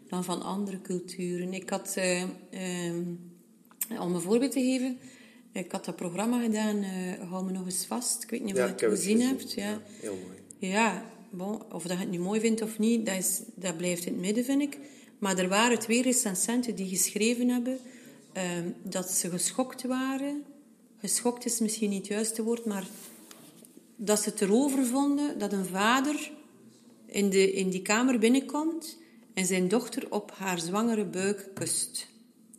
[0.10, 1.54] dan van andere culturen.
[1.54, 3.04] Ik had, eh, ehm,
[4.00, 4.98] om een voorbeeld te geven,
[5.52, 8.24] ik had dat programma gedaan, eh Hou me nog eens vast.
[8.24, 9.28] Ik weet niet of Ja, je het gezien gezien.
[9.28, 9.52] hebt.
[9.54, 9.82] Ja.
[10.00, 10.72] Heel mooi.
[10.72, 14.06] Ja, bon, of dat je het nu mooi vindt of niet, dat, is, dat blijft
[14.06, 14.78] in het midden, vind ik.
[15.20, 17.80] Maar er waren twee recensenten die geschreven hebben
[18.34, 20.44] ehm, dat ze geschokt waren.
[21.00, 22.88] Geschokt is misschien niet het juiste woord, maar
[23.96, 26.32] dat ze het erover vonden dat een vader
[27.06, 28.98] in, de, in die kamer binnenkomt
[29.34, 32.08] en zijn dochter op haar zwangere buik kust.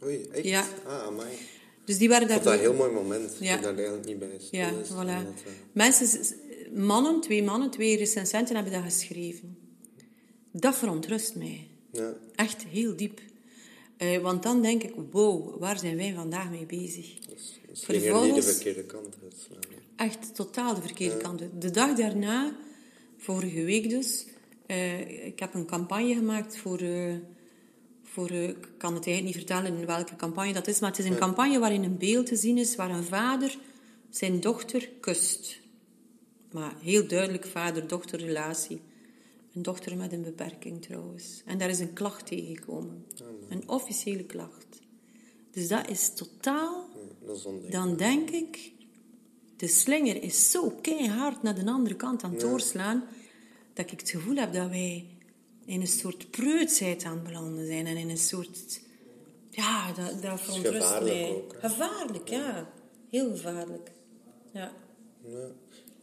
[0.05, 0.45] Oei, echt?
[0.47, 0.67] Ja.
[0.87, 1.29] Ah, amai.
[1.85, 3.37] Dus die waren Ik vond dat een heel mooi moment.
[3.41, 3.55] Ja.
[3.55, 4.41] Ik ben daar eigenlijk niet bij.
[4.51, 5.07] Ja, voilà.
[5.09, 5.19] Eh,
[5.73, 6.37] Mensen,
[6.75, 9.57] mannen, twee mannen, twee recensenten hebben dat geschreven.
[10.53, 11.69] Dat verontrust mij.
[11.93, 12.15] ja.
[12.35, 13.21] Echt heel diep.
[13.97, 17.19] Eh, want dan denk ik, wow, waar zijn wij vandaag mee bezig?
[17.19, 19.79] Dus misschien er niet de Vervolgens- verkeerde kant uitslaan.
[19.97, 21.43] Echt totaal de verkeerde kant.
[21.61, 22.57] De dag daarna,
[23.17, 24.27] vorige week dus,
[24.67, 26.81] eh, ik heb een campagne gemaakt voor...
[28.13, 31.05] voor ik kan het eigenlijk niet vertellen in welke campagne dat is, maar het is
[31.05, 33.59] een campagne waarin een beeld te zien is waar een vader
[34.11, 35.61] zijn dochter kust.
[36.53, 38.81] Maar heel duidelijk vader-dochter-relatie.
[39.55, 41.43] Een dochter met een beperking trouwens.
[41.45, 43.07] En daar is een klacht tegengekomen.
[43.49, 44.81] Een officiële klacht.
[45.51, 47.87] Dus dat is totaal Ja, dat is ondenkbaar.
[47.87, 48.73] dan denk ik,
[49.57, 53.05] de slinger is zo keihard naar de andere kant aan het doorslaan,
[53.75, 55.07] dat ik het gevoel heb dat wij
[55.65, 57.87] in een soort preutsheid aan het belanden zijn.
[57.87, 58.81] En in een soort...
[59.51, 61.31] Ja, dat, dat verontrust gevaarlijk mij.
[61.31, 61.55] ook?
[61.61, 62.73] Gevaarlijk, ja.
[63.11, 63.91] Heel gevaarlijk.
[64.53, 64.73] Ja.
[65.25, 65.47] Ja.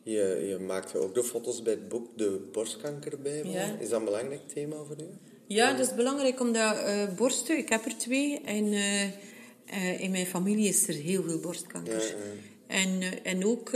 [0.03, 3.51] Je, je maakte ook de foto's bij het boek De Borstkankerbijbel.
[3.51, 3.77] Ja.
[3.79, 5.09] Is dat een belangrijk thema voor u?
[5.47, 10.11] Ja, dat is belangrijk omdat eh, borsten, ik heb er twee en eh, eh, in
[10.11, 12.01] mijn familie is er heel veel borstkanker.
[12.01, 12.13] Ja, ja.
[12.67, 13.69] En, en ook,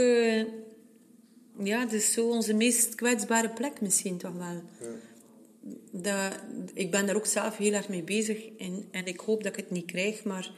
[1.62, 4.62] ja, het is zo onze meest kwetsbare plek misschien toch wel.
[5.90, 6.32] Dat,
[6.74, 9.58] ik ben daar ook zelf heel erg mee bezig en, en ik hoop dat ik
[9.58, 10.52] het niet krijg, maar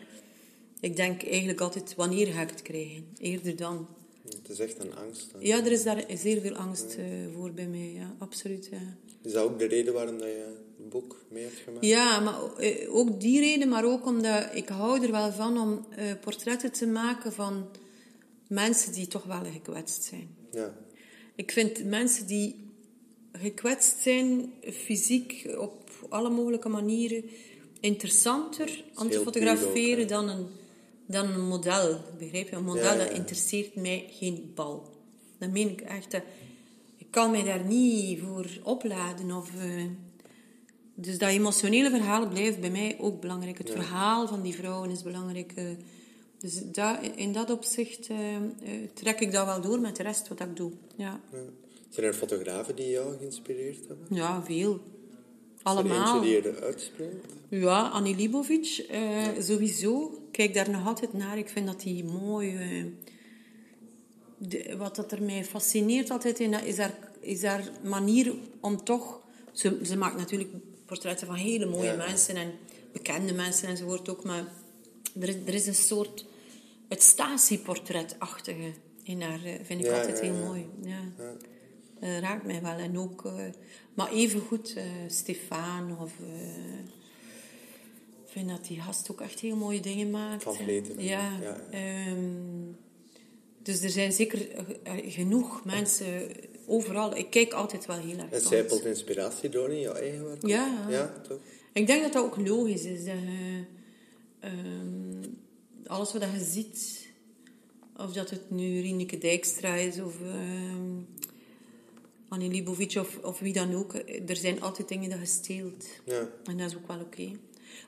[0.81, 3.89] ik denk eigenlijk altijd wanneer ga ik het krijgen, eerder dan.
[4.29, 5.33] Het is echt een angst.
[5.33, 5.39] hè.
[5.41, 8.69] Ja, er is daar zeer veel angst eh, voor bij mij, ja, absoluut.
[8.71, 8.97] Ja.
[9.23, 11.87] Is dat ook de reden waarom dat je het boek mee hebt gemaakt?
[11.87, 15.87] Ja, maar eh, ook die reden, maar ook omdat ik hou er wel van om
[15.91, 17.69] eh, portretten te maken van
[18.49, 20.29] mensen die toch wel gekwetst zijn.
[20.53, 20.75] Ja.
[21.35, 22.64] Ik vind mensen die
[23.39, 27.25] gekwetst zijn, fysiek, op alle mogelijke manieren,
[27.81, 30.47] interessanter om te fotograferen ook, dan, een,
[31.07, 32.01] dan een model.
[32.19, 32.57] Begrijp je?
[32.57, 34.93] Een model Ja, ja, dat interesseert mij geen bal.
[35.39, 36.15] Dat meen ik echt.
[36.97, 39.33] Ik kan mij daar niet voor opladen.
[39.33, 39.85] Of, eh,
[40.95, 43.59] dus dat emotionele verhaal blijft bij mij ook belangrijk.
[43.59, 45.53] Het verhaal van die vrouwen is belangrijk.
[45.53, 45.65] eh.
[46.39, 48.17] dus dat, in dat opzicht eh,
[48.95, 50.73] trek ik dat wel door met de rest wat ik doe.
[50.97, 51.21] Ja.
[51.95, 54.07] Zijn er fotografen die jou geïnspireerd hebben?
[54.11, 54.73] ja veel.
[54.73, 54.81] Er
[55.63, 56.15] Allemaal.
[56.15, 56.93] eentje die je eruit?
[57.49, 60.19] Ja, Annie Libovic, eh, sowieso.
[60.31, 61.39] Kijk daar nog altijd naar.
[61.39, 62.57] Ik vind dat die mooi...
[62.57, 62.85] eh,
[64.39, 68.85] de- wat dat er mij fascineert altijd in, dat is haar, is haar manier om
[68.85, 69.21] toch...
[69.53, 70.51] Ze, ze maakt natuurlijk
[70.87, 71.97] portretten van hele mooie Ja.
[71.97, 72.53] mensen en
[72.93, 74.45] bekende mensen enzovoort ook, maar
[75.21, 76.25] er is, er is een soort...
[76.89, 80.67] Het statieportretachtige in haar, eh, vind ik Ja, altijd ja, heel mooi.
[80.83, 81.01] Ja.
[82.01, 82.77] Eh, raakt mij wel.
[82.77, 83.45] En ook, eh,
[83.95, 86.13] maar evengoed eh Stefan of...
[88.25, 90.43] ik vind dat die gast ook echt heel mooie dingen maakt.
[90.43, 91.03] Van Vleuten.
[91.03, 91.39] Ja.
[91.43, 91.61] Ja.
[91.71, 92.73] ehm,
[93.63, 94.49] dus er zijn zeker
[95.09, 96.31] genoeg mensen
[96.67, 97.17] overal.
[97.17, 100.47] Ik kijk altijd wel heel erg En zijpelt inspiratie door in jouw eigen werk?
[100.47, 100.87] Ja.
[100.89, 101.39] Ja, toch?
[101.73, 103.05] Ik denk dat dat ook logisch is.
[103.05, 103.65] Dat je,
[104.41, 105.31] ehm,
[105.87, 107.09] alles wat je ziet,
[107.97, 111.03] of dat het nu Rieneke Dijkstra is of ehm
[112.35, 113.95] Annie Libovic of, of wie dan ook.
[114.27, 115.87] Er zijn altijd dingen dat je steelt.
[116.05, 116.29] Ja.
[116.45, 117.31] En dat is ook wel oké.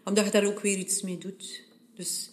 [0.04, 1.62] Omdat je daar ook weer iets mee doet.
[1.94, 2.30] Dus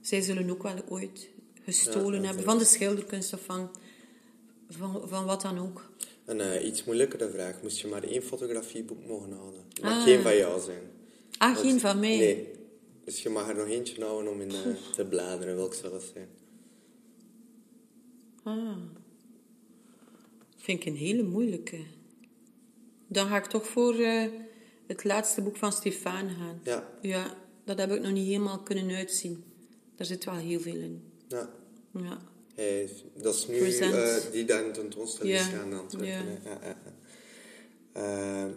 [0.00, 1.28] zij zullen ook wel ooit
[1.64, 3.70] gestolen Ja, hebben van de schilderkunst of van,
[4.68, 5.90] van, van wat dan ook.
[6.24, 7.62] Een eh, iets moeilijkere vraag.
[7.62, 9.60] Moest je maar één fotografieboek mogen houden?
[9.68, 10.02] Het mag Ah.
[10.02, 10.82] geen van jou zijn.
[11.38, 12.16] Ah, Want- geen van mij.
[12.16, 12.48] Nee.
[13.04, 14.56] Dus je mag er nog eentje houden om in eh,
[14.94, 16.28] te bladeren, welk zou dat zijn?
[18.42, 18.76] Ah.
[20.62, 21.78] Vind ik een hele moeilijke.
[23.06, 24.24] Dan ga ik toch voor eh,
[24.86, 26.60] het laatste boek van Stefan gaan.
[26.64, 26.88] Ja.
[27.00, 29.44] Ja, dat heb ik nog niet helemaal kunnen uitzien.
[29.96, 31.02] Daar zit wel heel veel in.
[31.28, 31.50] Ja.
[31.92, 32.20] Ja.
[33.16, 35.40] Dat is nu eh, die daar in tentoonstelling Ja.
[35.40, 36.32] is gaan aan het werken.
[36.44, 36.48] Ja.
[36.50, 36.50] hè.
[36.50, 38.46] Ja, ja, ja.
[38.46, 38.50] Eh,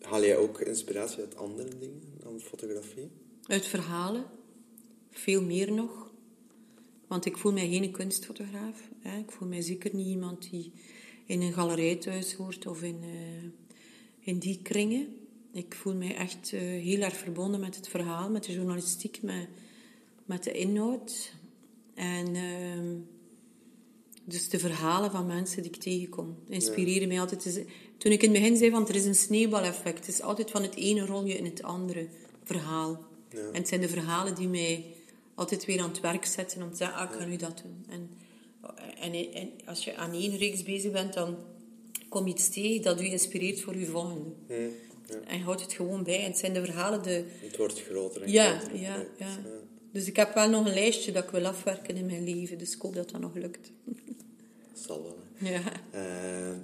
[0.00, 3.10] haal jij ook inspiratie uit andere dingen dan fotografie?
[3.46, 4.24] Uit verhalen.
[5.10, 6.05] Veel meer nog.
[7.06, 8.88] Want ik voel mij geen kunstfotograaf.
[9.00, 9.18] Hè.
[9.18, 10.72] Ik voel mij zeker niet iemand die
[11.26, 13.50] in een galerij thuis hoort of in, eh,
[14.20, 15.16] in die kringen.
[15.52, 19.48] Ik voel mij echt eh, heel erg verbonden met het verhaal, met de journalistiek, met,
[20.24, 21.32] met de inhoud.
[21.94, 22.94] En ehm,
[24.24, 27.64] dus de verhalen van mensen die ik tegenkom inspireren mij altijd.
[27.98, 29.98] Toen ik in het begin zei, van er is een sneeuwbaleffect.
[29.98, 32.08] Het is altijd van het ene rolje in het andere
[32.42, 33.04] verhaal.
[33.28, 34.95] En het zijn de verhalen die mij
[35.36, 37.84] altijd weer aan het werk zetten om te zeggen, ah, ik ga nu dat doen.
[37.88, 38.10] En,
[39.00, 41.36] en, en als je aan één reeks bezig bent, dan
[42.08, 44.30] kom je iets tegen dat u inspireert voor uw volgende.
[45.26, 46.18] En je houdt het gewoon bij.
[46.22, 48.80] En het zijn de verhalen, de, Het wordt groter en ja, groter.
[48.80, 49.26] ja, ja.
[49.26, 49.50] eh,
[49.92, 52.58] Dus ik heb wel nog een lijstje dat ik wil afwerken in mijn leven.
[52.58, 53.70] Dus ik hoop dat dat nog lukt.
[54.74, 55.18] zal wel.
[55.34, 55.50] hè.
[55.50, 55.62] Ja.
[55.90, 56.56] Eh,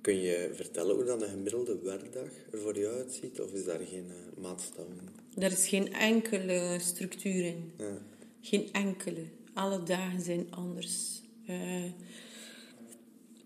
[0.00, 3.40] kun je vertellen hoe dan een gemiddelde werkdag er voor jou uitziet?
[3.40, 5.08] Of is daar geen eh, maatstaf in?
[5.36, 7.72] Er is geen enkele structuur in.
[7.78, 7.98] Ja.
[8.40, 9.24] Geen enkele.
[9.54, 11.20] Alle dagen zijn anders.
[11.46, 11.56] Eh,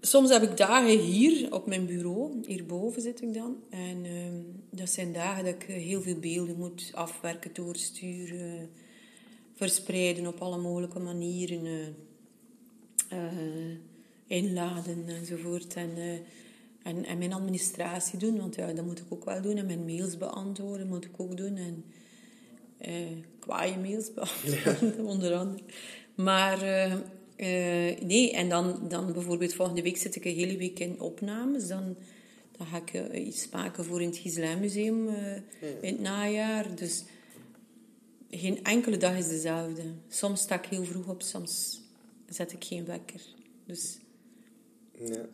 [0.01, 3.57] soms heb ik dagen hier op mijn bureau, hierboven zit ik dan.
[3.71, 8.71] En ehm, dat zijn dagen dat ik eh, heel veel beelden moet afwerken, doorsturen,
[9.55, 11.97] verspreiden op alle mogelijke manieren,
[13.09, 13.19] eh,
[14.27, 15.75] inladen enzovoort.
[15.75, 15.91] En,
[16.85, 19.57] en, en mijn administratie doen, want ja, dat moet ik ook wel doen.
[19.57, 21.57] En mijn mails beantwoorden moet ik ook doen.
[21.57, 21.85] En,
[22.79, 25.63] eh kwaaie mails beantwoorden, onder andere.
[26.15, 26.93] Maar eh,
[27.37, 31.67] eh, nee, en dan, dan bijvoorbeeld volgende week zit ik een hele week in opnames.
[31.67, 31.97] Dan,
[32.57, 35.09] dan ga ik eh, iets maken voor in het Giselin Museum
[35.81, 36.75] in het najaar.
[36.75, 37.05] Dus
[38.31, 39.83] geen enkele dag is dezelfde.
[40.09, 41.81] Soms sta ik heel vroeg op, soms
[42.29, 43.21] zet ik geen wekker.
[43.67, 43.99] Dus
[44.99, 45.27] Ja.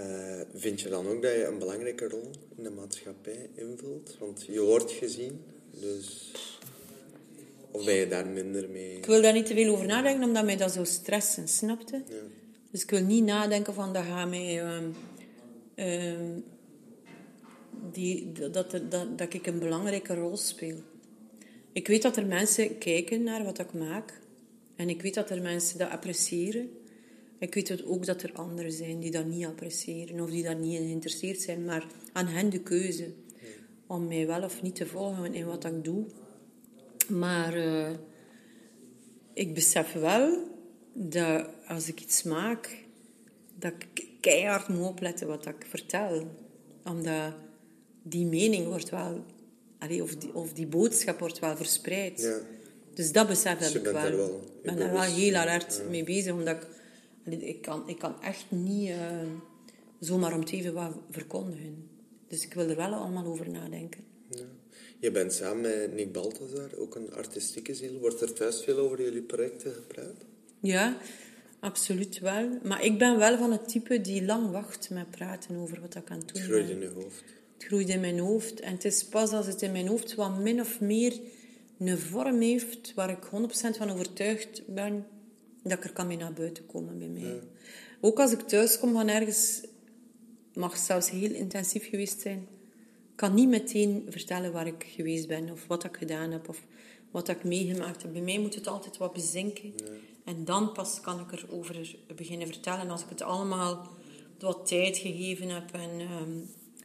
[0.00, 4.16] Eh, vind je dan ook dat je een belangrijke rol in de maatschappij invult?
[4.18, 5.40] Want je wordt gezien,
[5.80, 6.32] dus...
[7.70, 8.96] Of ben je daar minder mee?
[8.96, 12.02] ik wil daar niet te veel over nadenken, omdat mij dat zou stressen, snapte?
[12.08, 12.14] Ja.
[12.70, 14.60] Dus ik wil niet nadenken van dat gaat mij...
[14.60, 14.90] ehm,
[15.74, 16.38] ehm,
[17.92, 20.76] die, dat, er- dat, dat ik een belangrijke rol speel.
[21.72, 24.20] Ik weet dat er mensen kijken naar wat ik maak.
[24.76, 26.70] En ik weet dat er mensen dat appreciëren.
[27.40, 30.20] Ik weet het ook dat er anderen zijn die dat niet appreciëren.
[30.20, 31.64] Of die daar niet in geïnteresseerd zijn.
[31.64, 33.12] Maar aan hen de keuze.
[33.86, 36.04] Om mij wel of niet te volgen in wat ik doe.
[37.08, 37.54] Maar...
[37.54, 37.90] eh,
[39.34, 40.48] ik besef wel
[40.92, 42.84] dat als ik iets maak,
[43.58, 46.30] dat ik keihard moet opletten wat ik vertel.
[46.84, 47.34] Omdat
[48.02, 49.24] die mening wordt wel...
[49.78, 52.20] allee, of, die, of die boodschap wordt wel verspreid.
[52.20, 52.38] Ja.
[52.94, 54.40] Dus dat besef Dus heb ik wel.
[54.62, 56.66] Ik ben daar wel heel hard mee bezig, omdat ik...
[57.24, 58.96] ik, kan, ik kan echt niet eh,
[59.98, 61.88] zomaar om het even wat verkondigen.
[62.28, 64.04] Dus ik wil er wel allemaal over nadenken.
[64.28, 64.44] Ja.
[64.98, 67.98] Je bent samen met Nick Balthazar, ook een artistieke ziel.
[67.98, 70.24] Wordt er thuis veel over jullie projecten gepraat?
[70.60, 70.96] Ja,
[71.60, 72.58] absoluut wel.
[72.62, 76.10] Maar ik ben wel van het type die lang wacht met praten over wat ik
[76.10, 77.24] aan het doen Het groeit in je hoofd.
[77.54, 78.60] Het groeit in mijn hoofd.
[78.60, 81.20] En het is pas als het in mijn hoofd wat min of meer
[81.78, 85.06] een vorm heeft waar ik 100% van overtuigd ben
[85.70, 87.40] dat ik er kan mee naar buiten komen bij mij.
[88.00, 89.60] Ook als ik thuis kom van ergens,
[90.54, 92.48] mag zelfs heel intensief geweest zijn,
[93.14, 96.66] kan niet meteen vertellen waar ik geweest ben of wat ik gedaan heb of
[97.10, 98.12] wat ik meegemaakt heb.
[98.12, 99.74] Bij mij moet het altijd wat bezinken.
[100.24, 102.90] En dan pas kan ik erover beginnen vertellen.
[102.90, 103.88] Als ik het allemaal
[104.38, 106.38] wat tijd gegeven heb en, ehm,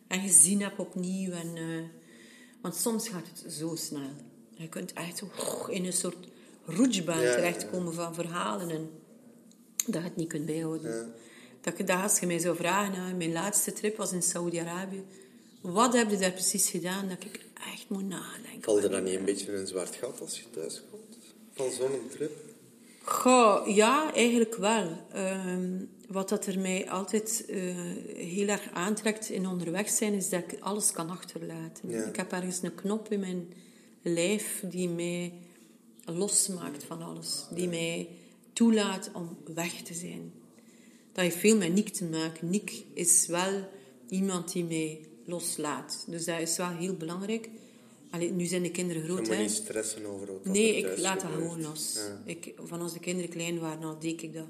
[0.07, 1.31] en gezien heb opnieuw.
[1.31, 1.83] En, eh,
[2.61, 4.09] want soms gaat het zo snel.
[4.55, 5.27] Je kunt echt zo
[5.69, 6.27] in een soort
[6.65, 8.69] roetsbaan Ja, terechtkomen van verhalen.
[8.69, 8.89] En
[9.85, 11.13] dat je het niet kunt bijhouden.
[11.61, 15.03] Dat, ik, dat als je mij zou vragen, nou, mijn laatste trip was in Saudi-Arabië.
[15.61, 17.07] Wat heb je daar precies gedaan?
[17.07, 17.39] Dat ik
[17.73, 18.61] echt moet nadenken.
[18.61, 21.17] Valt er dan niet een beetje een zwart gat als je thuis komt?
[21.53, 22.31] Van zo'n trip?
[23.03, 25.05] Goh, ja, eigenlijk wel.
[25.11, 25.71] Ehm,
[26.07, 27.57] wat dat er mij altijd eh,
[28.15, 31.89] heel erg aantrekt in onderweg zijn, is dat ik alles kan achterlaten.
[31.89, 32.03] Ja.
[32.03, 33.53] Ik heb ergens een knop in mijn
[34.01, 35.33] lijf die mij
[36.05, 37.45] losmaakt van alles.
[37.51, 38.07] Die mij
[38.53, 40.33] toelaat om weg te zijn.
[41.11, 42.49] Dat heeft veel met Nick te maken.
[42.49, 43.67] Nick is wel
[44.09, 46.05] iemand die mij loslaat.
[46.07, 47.49] Dus dat is wel heel belangrijk.
[48.09, 49.41] Allee, nu zijn de kinderen Je groot, moet hè.
[49.41, 51.93] niet stressen over wat Nee, ik laat dat gewoon los.
[51.93, 52.21] Ja.
[52.25, 54.47] Ik, van als de kinderen klein waren, al deed ik dat.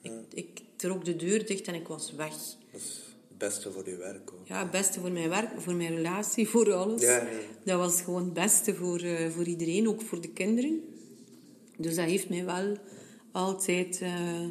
[0.00, 2.32] Ik, ik trok de deur dicht en ik was weg.
[2.72, 4.46] Dat is het beste voor je werk ook.
[4.48, 7.00] Ja, het beste voor mijn werk, voor mijn relatie, voor alles.
[7.00, 7.28] Ja, ja.
[7.64, 10.82] Dat was gewoon het beste voor, eh, voor iedereen, ook voor de kinderen.
[11.76, 12.76] Dus dat heeft mij wel
[13.32, 14.46] altijd eh,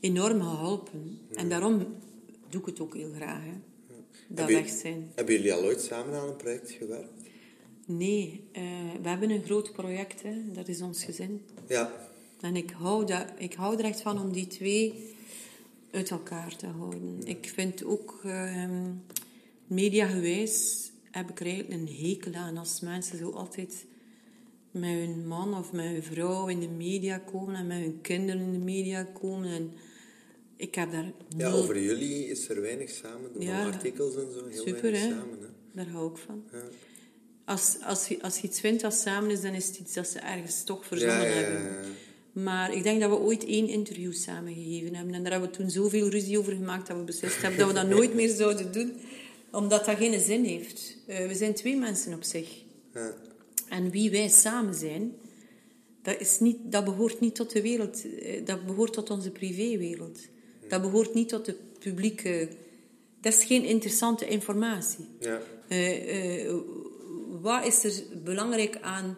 [0.00, 1.18] enorm geholpen.
[1.34, 1.86] En daarom
[2.48, 3.42] doe ik het ook heel graag.
[3.44, 3.54] Hè.
[4.28, 5.10] Dat weg zijn.
[5.14, 7.22] Hebben jullie al ooit samen aan een project gewerkt?
[7.86, 8.62] Nee, eh,
[9.02, 10.52] we hebben een groot project, hè.
[10.52, 11.42] dat is ons gezin.
[11.68, 11.92] Ja.
[12.40, 15.14] En ik hou, dat, ik hou er echt van om die twee
[15.90, 17.20] uit elkaar te houden.
[17.24, 18.92] Ik vind ook, ehm
[19.66, 23.86] mediagewijs heb ik er eigenlijk een hekel aan als mensen zo altijd
[24.78, 28.40] met hun man of met hun vrouw in de media komen en met hun kinderen
[28.40, 29.48] in de media komen.
[29.50, 29.72] En
[30.56, 33.30] ik heb daar ja, nul- over jullie is er weinig samen.
[33.32, 33.64] Van Ja.
[33.66, 35.08] artikels en zo, heel Super, weinig hè?
[35.08, 35.38] samen.
[35.40, 35.46] Hè?
[35.72, 36.44] Daar hou ik van.
[36.52, 36.58] Ja.
[37.44, 40.08] Als, als, je, als je iets vindt dat samen is, dan is het iets dat
[40.08, 41.92] ze ergens toch verzonnen Ja, hebben.
[42.32, 45.14] Maar ik denk dat we ooit één interview samen gegeven hebben.
[45.14, 47.74] En daar hebben we toen zoveel ruzie over gemaakt dat we beslist hebben dat we
[47.74, 48.92] dat nooit meer zouden doen.
[49.52, 50.96] Omdat dat geen zin heeft.
[51.06, 52.48] Eh, we zijn twee mensen op zich.
[52.94, 53.14] Ja.
[53.68, 55.14] En wie wij samen zijn,
[56.02, 58.04] dat, is niet, dat behoort niet tot de wereld.
[58.18, 60.18] eh, Dat behoort tot onze privéwereld.
[60.68, 62.48] Dat behoort niet tot de publieke...
[63.20, 65.06] Dat is geen interessante informatie.
[65.20, 65.40] Ja.
[65.68, 66.56] Eh, eh,
[67.40, 69.16] wat is er belangrijk aan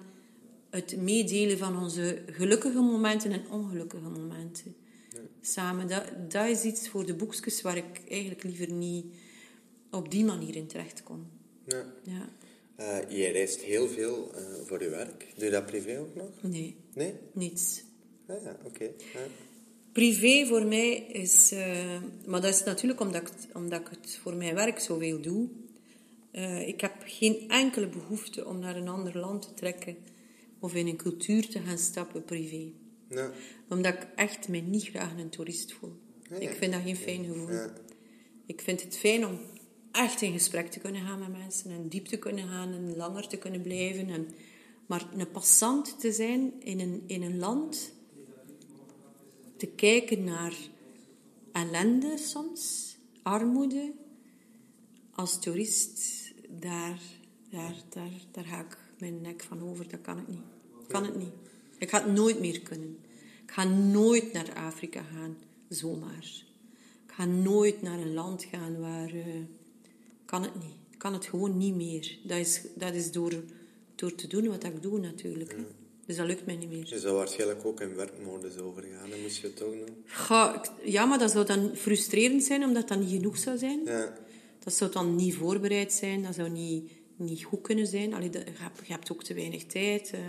[0.71, 4.75] het meedelen van onze gelukkige momenten en ongelukkige momenten?
[5.41, 9.07] Samen, dat, dat is iets voor de boekjes waar ik eigenlijk liever niet
[9.91, 11.27] op die manier in terecht kom.
[11.67, 11.85] Ja.
[12.03, 12.29] Ja.
[12.79, 15.27] Eh, je reist heel veel eh, voor je werk.
[15.37, 16.29] Doe je dat privé ook nog?
[16.41, 17.15] Nee, Nee?
[17.33, 17.83] niets.
[18.27, 18.91] Ah, ja, oké.
[19.93, 21.53] Privé voor mij is...
[21.53, 25.21] eh, maar dat is natuurlijk omdat ik, het- omdat ik het voor mijn werk zoveel
[25.21, 25.49] doe.
[26.67, 29.97] Ik heb geen enkele behoefte om naar een ander land te trekken
[30.61, 32.71] of in een cultuur te gaan stappen privé.
[33.09, 33.31] Ja.
[33.69, 35.93] Omdat ik echt mij niet graag een toerist voel.
[36.31, 36.49] Ja, ja.
[36.51, 37.51] Ik vind dat geen fijn gevoel.
[37.53, 37.73] Ja.
[38.47, 39.39] Ik vind het fijn om
[39.93, 43.29] echt in gesprek te kunnen gaan met mensen en diep te kunnen gaan en langer
[43.29, 44.09] te kunnen blijven.
[44.09, 44.29] En,
[44.87, 47.93] maar een passant te zijn in een, in een land,
[49.57, 50.55] te kijken naar
[51.53, 53.93] ellende soms, armoede,
[55.13, 57.01] als toerist, daar,
[57.51, 59.89] daar, daar, daar ga ik mijn nek van over.
[59.89, 60.43] Dat kan ik niet.
[60.87, 61.33] Kan het niet.
[61.79, 62.99] Ik ga het nooit meer kunnen.
[63.43, 65.37] Ik ga nooit naar Afrika gaan,
[65.69, 66.45] zomaar.
[67.07, 69.09] Ik ga nooit naar een land gaan waar...
[69.09, 69.25] eh,
[70.29, 70.75] kan het niet.
[70.91, 72.19] Ik kan het gewoon niet meer.
[72.23, 73.33] Dat is, dat is door,
[73.95, 75.57] door te doen wat ik doe natuurlijk.
[76.07, 76.87] Dus dat lukt mij niet meer.
[76.89, 79.11] Je zou waarschijnlijk ook in werkmodus overgaan.
[79.11, 80.05] Dan moest je het toch doen.
[80.85, 83.81] Ja, maar dat zou dan frustrerend zijn, omdat dat niet genoeg zou zijn.
[83.85, 84.15] Ja.
[84.59, 88.15] Dat zou dan niet voorbereid zijn, dat zou niet, niet goed kunnen zijn.
[88.15, 90.11] Allee, dat, je, hebt, je hebt ook te weinig tijd.
[90.11, 90.21] eh.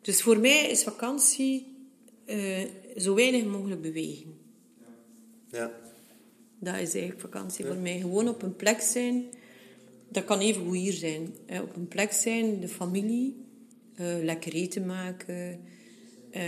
[0.00, 1.76] Dus voor mij is vakantie
[2.24, 2.64] eh,
[2.96, 4.38] zo weinig mogelijk bewegen.
[5.50, 5.72] Ja.
[6.64, 7.98] Dat is eigenlijk vakantie voor mij.
[8.00, 9.24] Gewoon op een plek zijn.
[10.08, 11.34] Dat kan even goed hier zijn.
[11.46, 11.60] Hè.
[11.62, 13.42] Op een plek zijn, de familie.
[13.94, 15.60] eh, lekker eten maken.
[16.30, 16.42] eh,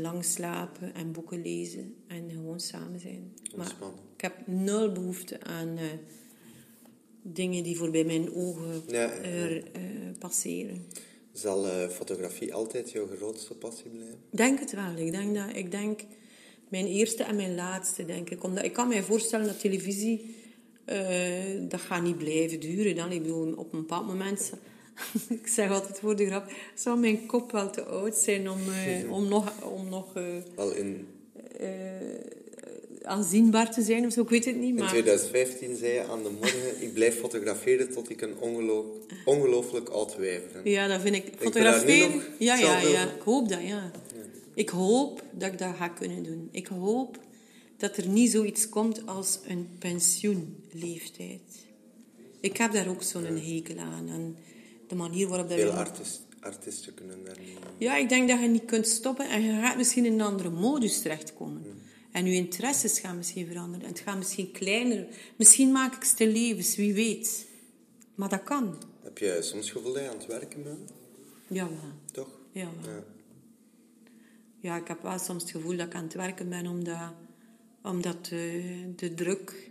[0.00, 1.94] lang slapen en boeken lezen.
[2.06, 3.32] En gewoon samen zijn.
[3.56, 3.74] Maar
[4.16, 5.84] ik heb nul behoefte aan eh,
[7.22, 9.62] dingen die voorbij mijn ogen Ja, er,
[10.18, 10.84] passeren.
[11.32, 14.18] Zal fotografie altijd jouw grootste passie blijven?
[14.30, 14.96] Ik denk het wel.
[14.96, 16.00] Ik denk, dat, ik denk
[16.68, 18.44] mijn eerste en mijn laatste, denk ik.
[18.44, 20.34] Omdat ik kan mij voorstellen dat televisie,
[20.84, 20.98] eh,
[21.68, 22.96] dat gaat niet blijven duren.
[22.96, 23.12] Dan.
[23.12, 24.52] Ik bedoel, op een bepaald moment,
[25.40, 29.12] ik zeg altijd voor de grap, zou mijn kop wel te oud zijn om, eh,
[29.12, 30.22] om nog, om nog eh,
[30.56, 31.06] Wel, in,
[33.02, 34.22] aanzienbaar te zijn of zo.
[34.22, 34.88] Ik weet het niet, in maar...
[34.88, 36.82] 2015 zei je aan de morgen...
[36.82, 40.70] ik blijf fotograferen tot ik een ongeloo- ongelooflijk oud wijf ben.
[40.72, 41.24] Ja, dat vind ik.
[41.38, 42.22] Fotograferen.
[42.38, 43.02] Ja, ja, ja.
[43.02, 43.90] Ik hoop dat, ja.
[44.58, 46.48] Ik hoop dat ik dat ga kunnen doen.
[46.50, 47.18] Ik hoop
[47.76, 51.66] dat er niet zoiets komt als een pensioenleeftijd.
[52.40, 54.08] Ik heb daar ook zo'n hekel aan.
[54.08, 54.36] En
[54.88, 57.58] de manier waarop dat Veel artist, artiesten kunnen daar niet...
[57.78, 60.50] Ja, ik denk dat je niet kunt stoppen en je gaat misschien in een andere
[60.50, 61.62] modus terechtkomen.
[62.12, 63.86] En je interesses gaan misschien veranderen.
[63.86, 65.06] En het gaat misschien kleiner.
[65.36, 67.46] Misschien maak ik stil levens, wie weet.
[68.14, 68.82] Maar dat kan.
[69.02, 70.90] Heb je soms gevoel dat je aan het werken bent?
[71.46, 71.92] Jawel.
[72.12, 72.28] Toch?
[72.52, 72.82] Jawel.
[72.82, 73.16] Ja.
[74.68, 77.12] Ja, ik heb wel soms het gevoel dat ik aan het werken ben, omdat,
[77.82, 79.70] omdat de, de druk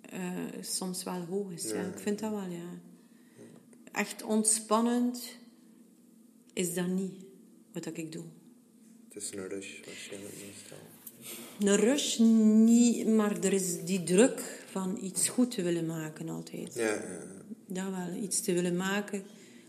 [0.00, 0.20] eh,
[0.60, 1.70] soms wel hoog is.
[1.70, 1.82] Ja.
[1.82, 2.80] Ik vind dat wel, ja.
[3.92, 5.36] Echt ontspannend
[6.52, 7.14] is dat niet
[7.72, 8.24] wat ik doe.
[9.08, 10.78] Het is een rush waarschijnlijk meestal.
[11.60, 16.74] Een rush niet, maar er is die druk van iets goed te willen maken altijd.
[16.74, 17.22] Ja, ja.
[17.66, 19.22] Dat wel, iets te willen maken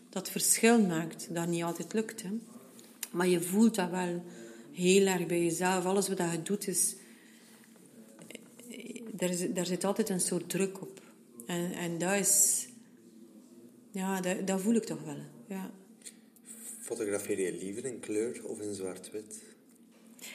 [0.09, 2.21] dat verschil maakt, dat niet altijd lukt.
[2.21, 2.29] Hè.
[3.11, 4.23] Maar je voelt dat wel
[4.79, 5.85] heel erg bij jezelf.
[5.85, 6.95] Alles wat je doet is...
[9.53, 11.01] Daar, zit altijd een soort druk op.
[11.45, 12.67] En, en dat is...
[13.91, 15.17] Ja, dat, dat voel ik toch wel.
[15.47, 15.71] Ja.
[16.79, 19.43] Fotografeer je liever in kleur of in zwart-wit?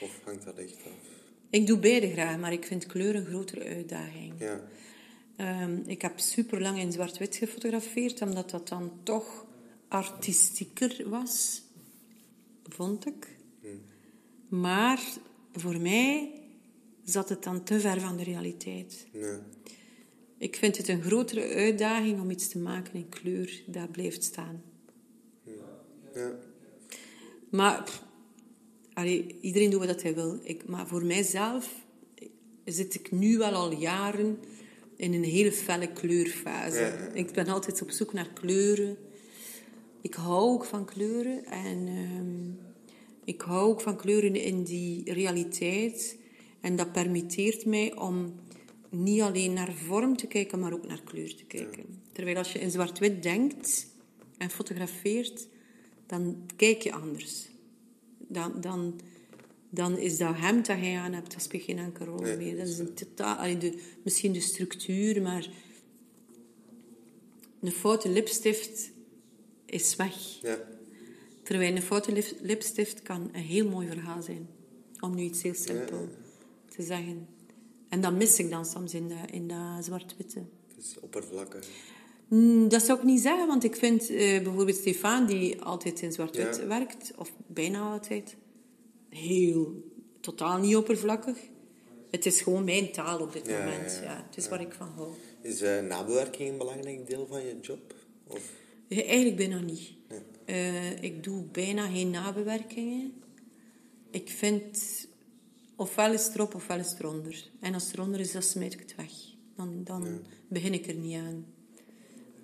[0.00, 1.12] Of hangt dat echt af?
[1.50, 4.34] Ik doe beide graag, maar ik vind kleur een grotere uitdaging.
[4.38, 4.60] Ja,
[5.36, 9.46] Ehm, ik heb super lang in zwart-wit gefotografeerd, omdat dat dan toch
[9.88, 11.62] artistieker was,
[12.68, 13.36] vond ik.
[14.48, 15.02] Maar
[15.52, 16.30] voor mij
[17.04, 19.06] zat het dan te ver van de realiteit.
[20.38, 24.62] Ik vind het een grotere uitdaging om iets te maken in kleur dat blijft staan.
[26.14, 26.32] ja.
[27.50, 28.02] Maar pff,
[28.92, 30.38] allee, iedereen doet wat hij wil.
[30.42, 31.84] Ik, maar voor mijzelf
[32.64, 34.38] zit ik nu wel al jaren
[34.96, 36.78] in een hele felle kleurfase.
[36.78, 37.12] Ja, ja.
[37.12, 38.96] Ik ben altijd op zoek naar kleuren.
[40.00, 41.44] Ik hou ook van kleuren.
[41.44, 42.72] En ehm,
[43.24, 46.18] ik hou ook van kleuren in die realiteit.
[46.60, 48.34] En dat permitteert mij om
[48.88, 52.02] niet alleen naar vorm te kijken, maar ook naar kleur te kijken.
[52.12, 53.86] Terwijl als je in zwart-wit denkt
[54.38, 55.48] en fotografeert,
[56.06, 57.48] dan kijk je anders.
[58.18, 59.00] Dan, dan,
[59.70, 62.56] dan is dat hemd dat jij aan hebt, dat speelt geen enkele rol Nee, meer.
[62.56, 65.48] Dat is een totaal, allee, de, misschien de structuur, maar
[67.60, 68.90] een foute lipstift
[69.66, 70.14] is weg.
[70.42, 70.73] ja.
[71.44, 74.48] Terwijl een foute lip- lipstift kan een heel mooi verhaal zijn.
[75.00, 76.08] Om nu iets heel simpel
[76.76, 77.26] te zeggen.
[77.88, 80.38] En dat mis ik dan soms in dat, in zwart-witte.
[80.74, 81.68] Het is oppervlakkig.
[82.28, 86.12] Mm, Dat zou ik niet zeggen, want ik vind eh, bijvoorbeeld Stefan, die altijd in
[86.12, 86.66] zwart-wit Ja.
[86.66, 88.36] werkt, of bijna altijd,
[89.08, 89.82] heel,
[90.20, 91.36] totaal niet oppervlakkig.
[92.10, 94.00] Het is gewoon mijn taal op dit moment.
[94.02, 95.08] ja, het is waar ik van hou.
[95.42, 97.94] Is eh, nabewerking een belangrijk deel van je job?
[98.26, 98.50] Of,
[98.88, 99.92] Ja, Eigenlijk bijna niet.
[100.44, 103.12] Eh, ik doe bijna geen nabewerkingen.
[104.10, 104.78] Ik vind,
[105.76, 107.50] ofwel is het erop, ofwel is het eronder.
[107.60, 109.10] En als het eronder is, dan smijt ik het weg.
[109.56, 111.46] Dan, dan begin ik er niet aan.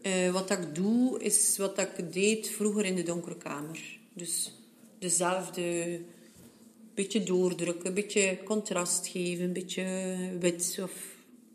[0.03, 3.99] Eh, wat ik doe, is wat ik deed vroeger in de donkere kamer.
[4.15, 4.53] Dus
[4.99, 6.01] dezelfde,
[6.95, 10.93] beetje doordrukken, een beetje contrast geven, een beetje wit of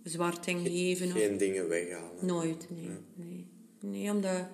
[0.04, 1.08] zwart ingeven.
[1.08, 2.26] of- geen dingen weghalen?
[2.26, 2.90] Nooit, nee.
[3.16, 3.46] Nee,
[3.80, 4.48] nee omdat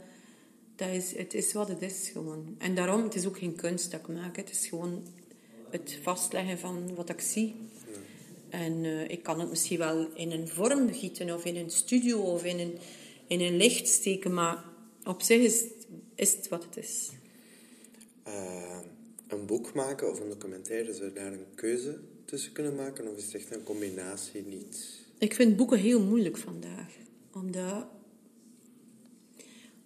[0.82, 2.56] dat is, het is wat het is gewoon.
[2.58, 4.36] En daarom, het is ook geen kunst dat ik maak.
[4.36, 5.04] Het is gewoon
[5.70, 7.56] het vastleggen van wat ik zie.
[8.50, 12.20] En eh, ik kan het misschien wel in een vorm gieten, of in een studio,
[12.20, 12.74] of in een,
[13.28, 14.64] in een licht steken, maar
[15.04, 17.10] op zich is, het- is het wat het is.
[18.24, 18.80] Eh,
[19.28, 23.08] een boek maken of een documentaire, zou je daar een keuze tussen kunnen maken?
[23.12, 25.00] Of is het echt een combinatie niet?
[25.18, 26.92] Ik vind boeken heel moeilijk vandaag.
[27.34, 27.86] Omdat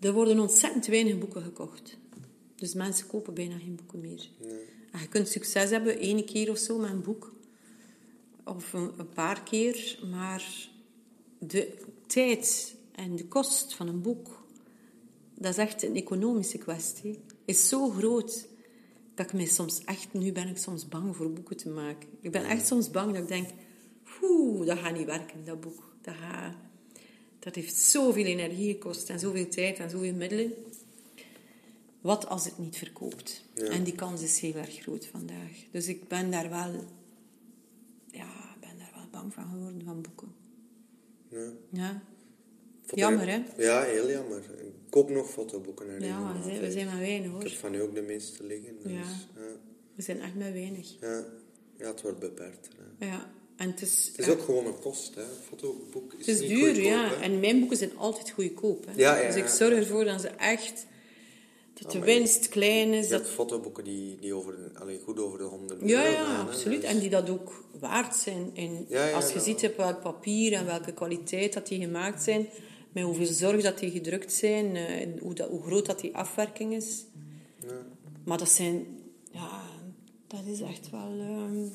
[0.06, 1.98] er worden ontzettend weinig boeken gekocht.
[2.56, 4.30] Dus mensen kopen bijna geen boeken meer.
[4.92, 7.34] En je kunt succes hebben, één keer of zo met een boek.
[8.44, 10.00] Of een, een paar keer.
[10.12, 10.70] Maar
[11.40, 14.44] de tijd en de kost van een boek,
[15.34, 18.48] dat is echt een economische kwestie, is zo groot
[19.16, 22.10] dat ik mij soms echt, nu ben ik soms bang voor boeken te maken.
[22.20, 23.50] Ik ben echt soms bang dat ik denk,
[24.22, 25.94] oeh, dat gaat niet werken, dat boek.
[26.02, 26.54] Dat, gaat,
[27.46, 30.54] dat heeft zoveel energie gekost en zoveel tijd en zoveel middelen.
[32.02, 33.46] Wat als het niet verkoopt?
[33.56, 35.52] En die kans is heel erg groot vandaag.
[35.72, 36.74] Dus ik ben daar wel,
[38.12, 40.34] ja, ik ben daar wel bang van geworden, van boeken.
[41.30, 41.52] Ja.
[41.70, 42.02] Ja,
[42.94, 43.44] Jammer, hè?
[43.58, 44.38] Ja, heel jammer.
[44.60, 47.42] Ik koop nog fotoboeken naar ja we zijn, we zijn maar weinig, Ik hoor.
[47.44, 48.76] heb van u ook de meeste liggen.
[48.84, 49.00] Dus, Ja.
[49.36, 49.56] ja.
[49.96, 51.00] We zijn echt maar weinig.
[51.00, 51.26] Ja.
[51.78, 52.70] ja, het wordt beperkt.
[53.00, 53.06] Hè.
[53.06, 54.08] Ja, en het is...
[54.08, 55.24] Het is ja, ook gewoon een kost, hè.
[55.48, 57.08] Fotoboek is, Het is niet duur, goedkoop, ja.
[57.08, 57.16] hè.
[57.16, 58.86] En mijn boeken zijn altijd goedkoop.
[58.86, 58.92] Hè.
[58.96, 60.86] Ja, ja, dus ik zorg ervoor dat ze echt...
[61.74, 63.06] Dat de winst klein is.
[63.06, 63.22] Je Dat...
[63.22, 66.48] hebt fotoboeken die, die over de, allee, goed over de 100 Ja, ja, gaan.
[66.48, 66.82] absoluut.
[66.82, 68.52] Dus- En die dat ook waard zijn.
[68.56, 72.24] En Ja, ja, als je ziet op welk papier en welke kwaliteit dat die gemaakt
[72.24, 72.48] zijn,
[72.92, 76.16] met hoeveel zorg dat die gedrukt zijn, eh, en hoe, dat, hoe groot dat die
[76.16, 77.06] afwerking is.
[77.62, 77.86] Ja.
[78.26, 78.86] Maar dat zijn...
[79.32, 79.62] Ja,
[80.28, 81.16] dat is echt wel...
[81.20, 81.68] ehm,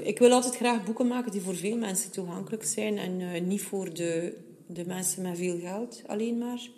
[0.00, 3.62] Ik wil altijd graag boeken maken die voor veel mensen toegankelijk zijn en eh, niet
[3.62, 4.36] voor de,
[4.66, 6.68] de mensen met veel geld alleen maar.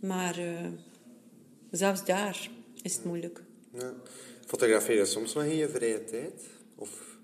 [0.00, 0.66] Maar eh,
[1.70, 2.50] zelfs daar
[2.82, 3.42] is het moeilijk.
[3.72, 3.92] Ja.
[4.46, 6.42] Fotografeer je soms nog in je vrije tijd?
[6.74, 7.18] Of...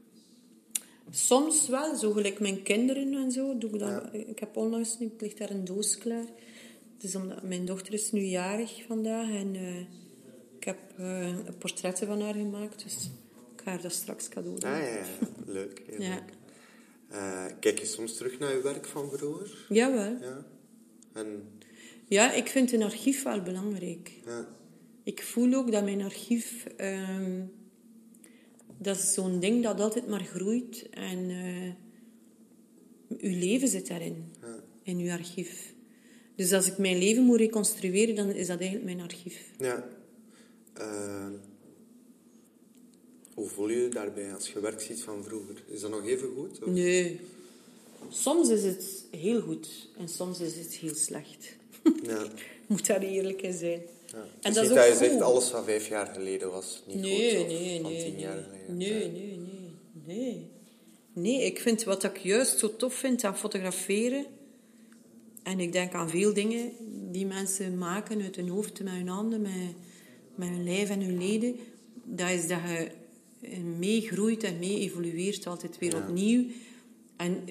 [1.10, 3.58] Soms wel, zo gelijk mijn kinderen en zo.
[3.58, 4.02] Doe ik, dat.
[4.12, 6.26] ik heb onlangs, nu ligt daar een doos klaar.
[6.98, 9.80] Dus omdat mijn dochter is nu jarig vandaag en eh,
[10.58, 10.78] ik heb
[11.58, 12.82] portretten van haar gemaakt.
[12.82, 13.10] Dus
[13.60, 14.70] ik ga haar dat straks cadeau doen.
[14.70, 15.04] Ah, ja, ja.
[15.46, 15.82] leuk.
[15.86, 16.08] heel Ja.
[16.14, 16.22] leuk.
[17.08, 19.66] Eh, kijk je soms terug naar je werk van vroeger?
[19.68, 20.16] Jawel.
[20.20, 20.44] Ja.
[21.12, 21.42] En,
[22.08, 24.10] Ja, ik vind een archief wel belangrijk.
[24.26, 24.48] ja.
[25.04, 26.64] Ik voel ook dat mijn archief...
[26.76, 27.40] ehm,
[28.78, 30.88] dat is zo'n ding dat altijd maar groeit.
[30.90, 31.72] En eh
[33.18, 34.32] uw leven zit daarin.
[34.82, 35.74] In uw archief.
[36.36, 39.50] Dus als ik mijn leven moet reconstrueren, dan is dat eigenlijk mijn archief.
[39.58, 39.84] ja.
[40.74, 41.26] Eh,
[43.40, 45.62] hoe voel je je daarbij als je werk ziet van vroeger?
[45.66, 46.58] Is dat nog even goed?
[46.62, 46.66] Of?
[46.66, 47.20] Nee.
[48.08, 49.88] Soms is het heel goed.
[49.98, 51.56] En soms is het heel slecht.
[52.02, 52.26] Ja.
[52.66, 53.80] moet daar eerlijk in zijn.
[54.06, 54.26] Ja.
[54.40, 57.36] En dat is niet dat je zegt alles van vijf jaar geleden was niet Nee,
[57.36, 57.44] goed.
[57.44, 58.04] Of nee, van nee.
[58.04, 58.22] tien nee.
[58.22, 58.76] jaar geleden.
[58.76, 59.12] Nee, Ja.
[59.12, 60.46] nee, nee, nee.
[61.12, 64.24] Nee, ik vind wat ik juist zo tof vind aan fotograferen.
[65.42, 66.72] En ik denk aan veel dingen
[67.10, 69.74] die mensen maken uit hun hoofd, met hun handen, met,
[70.34, 71.56] met hun lijf en hun leden.
[72.04, 72.99] Dat is dat je
[73.78, 76.44] meegroeit en mee evolueert altijd weer opnieuw.
[77.16, 77.44] En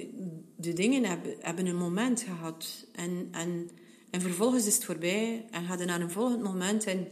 [0.55, 2.85] de dingen hebben, hebben een moment gehad.
[2.91, 3.69] En, en,
[4.09, 5.45] en vervolgens is het voorbij.
[5.51, 6.85] En gaat je naar een volgend moment.
[6.85, 7.07] En,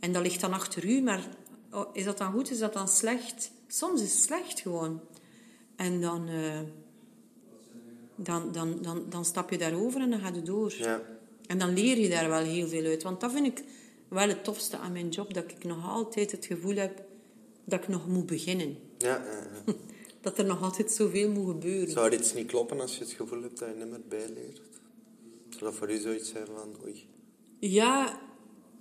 [0.00, 1.00] en dat ligt dan achter u.
[1.02, 1.28] Maar
[1.70, 2.50] oh, is dat dan goed?
[2.50, 3.50] Is dat dan slecht?
[3.66, 5.00] Soms is het slecht gewoon.
[5.76, 6.60] En dan, eh,
[8.16, 10.74] dan, dan, dan, dan stap je daarover en dan ga je door.
[10.78, 11.02] Ja.
[11.46, 13.02] En dan leer je daar wel heel veel uit.
[13.02, 13.64] Want dat vind ik
[14.08, 15.34] wel het tofste aan mijn job.
[15.34, 17.07] Dat ik nog altijd het gevoel heb
[17.68, 18.76] dat ik nog moet beginnen.
[18.98, 19.24] Ja.
[20.20, 21.90] Dat er nog altijd zoveel moet gebeuren.
[21.90, 24.60] Zou er iets niet kloppen als je het gevoel hebt dat je niet meer bijleert?
[25.50, 27.06] Zou dat voor u zoiets zijn van, oei.
[27.58, 28.20] Ja,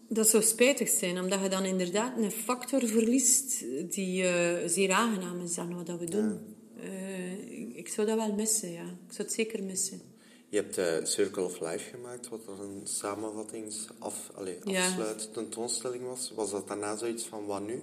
[0.10, 3.60] dat zou spijtig zijn, omdat je dan inderdaad een factor verliest
[3.94, 6.40] die eh, zeer aangenaam is aan wat we doen.
[6.80, 8.84] Eh, ik- ik zou dat wel missen, ja.
[8.84, 10.02] Ik zou het zeker missen.
[10.50, 14.86] Je hebt eh, Circle of Life gemaakt, wat een samenvattings af, allee, Ja.
[14.86, 16.32] afsluit tentoonstelling was.
[16.36, 17.82] Was dat daarna zoiets van, wat nu?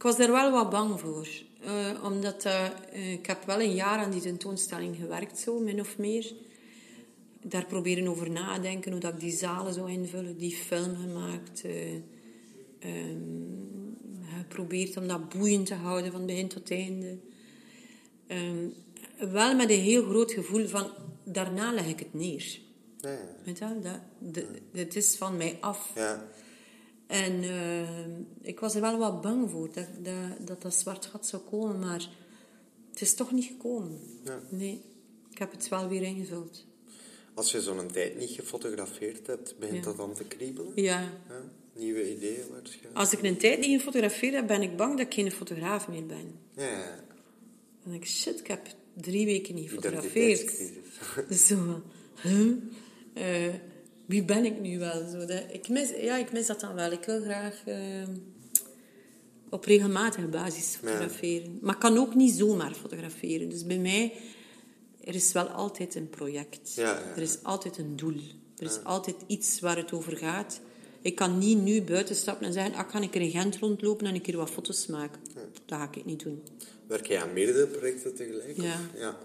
[0.00, 1.28] Ik was daar wel wat bang voor.
[1.60, 5.80] Eh, omdat eh, eh, ik heb wel een jaar aan die tentoonstelling gewerkt, zo, min
[5.80, 6.32] of meer.
[7.42, 11.64] Daar proberen over nadenken, hoe dat ik die zalen zou invullen, die film gemaakt.
[12.78, 13.18] ehm,
[14.38, 17.18] geprobeerd om dat boeiend te houden van begin tot einde.
[18.26, 18.68] Ehm,
[19.32, 20.90] wel met een heel groot gevoel van,
[21.24, 22.58] daarna leg ik het neer.
[23.00, 23.18] Ja.
[23.44, 23.98] Weet je,
[24.72, 25.92] dat, is van mij af.
[25.94, 26.28] ja.
[27.10, 31.26] En eh, ik was er wel wat bang voor dat dat, dat, dat zwart gat
[31.26, 32.08] zou komen, maar
[32.90, 34.00] het is toch niet gekomen.
[34.24, 34.40] Ja.
[34.48, 34.82] Nee,
[35.30, 36.64] ik heb het wel weer ingevuld.
[37.34, 39.84] Als je zo'n tijd niet gefotografeerd hebt, begint Ja.
[39.84, 40.72] dat dan te kriebelen?
[40.74, 41.00] Ja.
[41.00, 41.42] Ja?
[41.76, 42.96] Nieuwe ideeën waarschijnlijk?
[42.96, 46.06] Als ik een tijd niet gefotografeerd heb, ben ik bang dat ik geen fotograaf meer
[46.06, 46.38] ben.
[46.56, 46.96] Ja.
[47.82, 50.72] Dan denk ik, shit, ik heb drie weken niet gefotografeerd.
[51.46, 51.82] Zo,
[52.22, 52.52] huh?
[53.12, 53.54] Eh,
[54.10, 55.08] wie ben ik nu wel?
[55.12, 56.92] Zo, dat, ik, mis, ja, ik mis dat dan wel.
[56.92, 57.76] Ik wil graag eh,
[59.50, 61.58] op regelmatige basis fotograferen.
[61.60, 63.48] Maar ik kan ook niet zomaar fotograferen.
[63.48, 64.12] Dus bij mij,
[65.04, 66.74] er is wel altijd een project.
[66.74, 67.16] Ja, ja, ja.
[67.16, 68.20] Er is altijd een doel.
[68.56, 70.60] Er is altijd iets waar het over gaat.
[71.02, 74.14] Ik kan niet nu buiten stappen en zeggen, ah, kan ik in Gent rondlopen en
[74.14, 75.20] een keer wat foto's maken.
[75.66, 76.42] Dat ga ik niet doen.
[76.86, 78.56] Werk je aan meerdere projecten tegelijk?
[78.94, 79.18] Ja.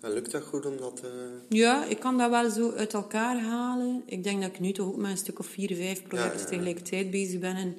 [0.00, 1.00] En lukt dat goed om dat...
[1.04, 1.10] eh,
[1.48, 4.02] Ja, ik kan dat wel zo uit elkaar halen.
[4.06, 6.34] Ik denk dat ik nu toch ook met een stuk of vier, vijf projecten Ja,
[6.34, 6.46] ja, ja.
[6.48, 7.56] tegelijkertijd bezig ben.
[7.56, 7.74] En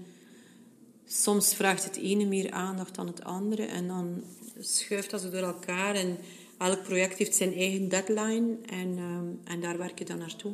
[1.06, 3.64] soms vraagt het ene meer aandacht dan het andere.
[3.66, 4.24] En dan
[4.60, 5.96] schuift dat zo door elkaar.
[5.96, 6.18] En
[6.58, 8.56] elk project heeft zijn eigen deadline.
[8.66, 10.54] En, ehm, en daar werk je dan naartoe.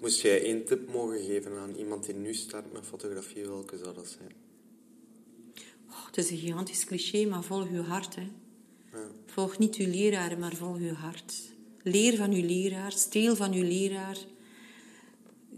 [0.00, 3.94] Moest jij één tip mogen geven aan iemand die nu start met fotografie, welke zou
[3.94, 4.32] dat zijn?
[5.88, 8.14] Oh, het is een gigantisch cliché, maar volg je hart.
[8.14, 8.22] Hè.
[9.26, 11.34] Volg niet uw leraar, maar volg uw hart.
[11.82, 14.16] Leer van uw leraar, steel van uw leraar.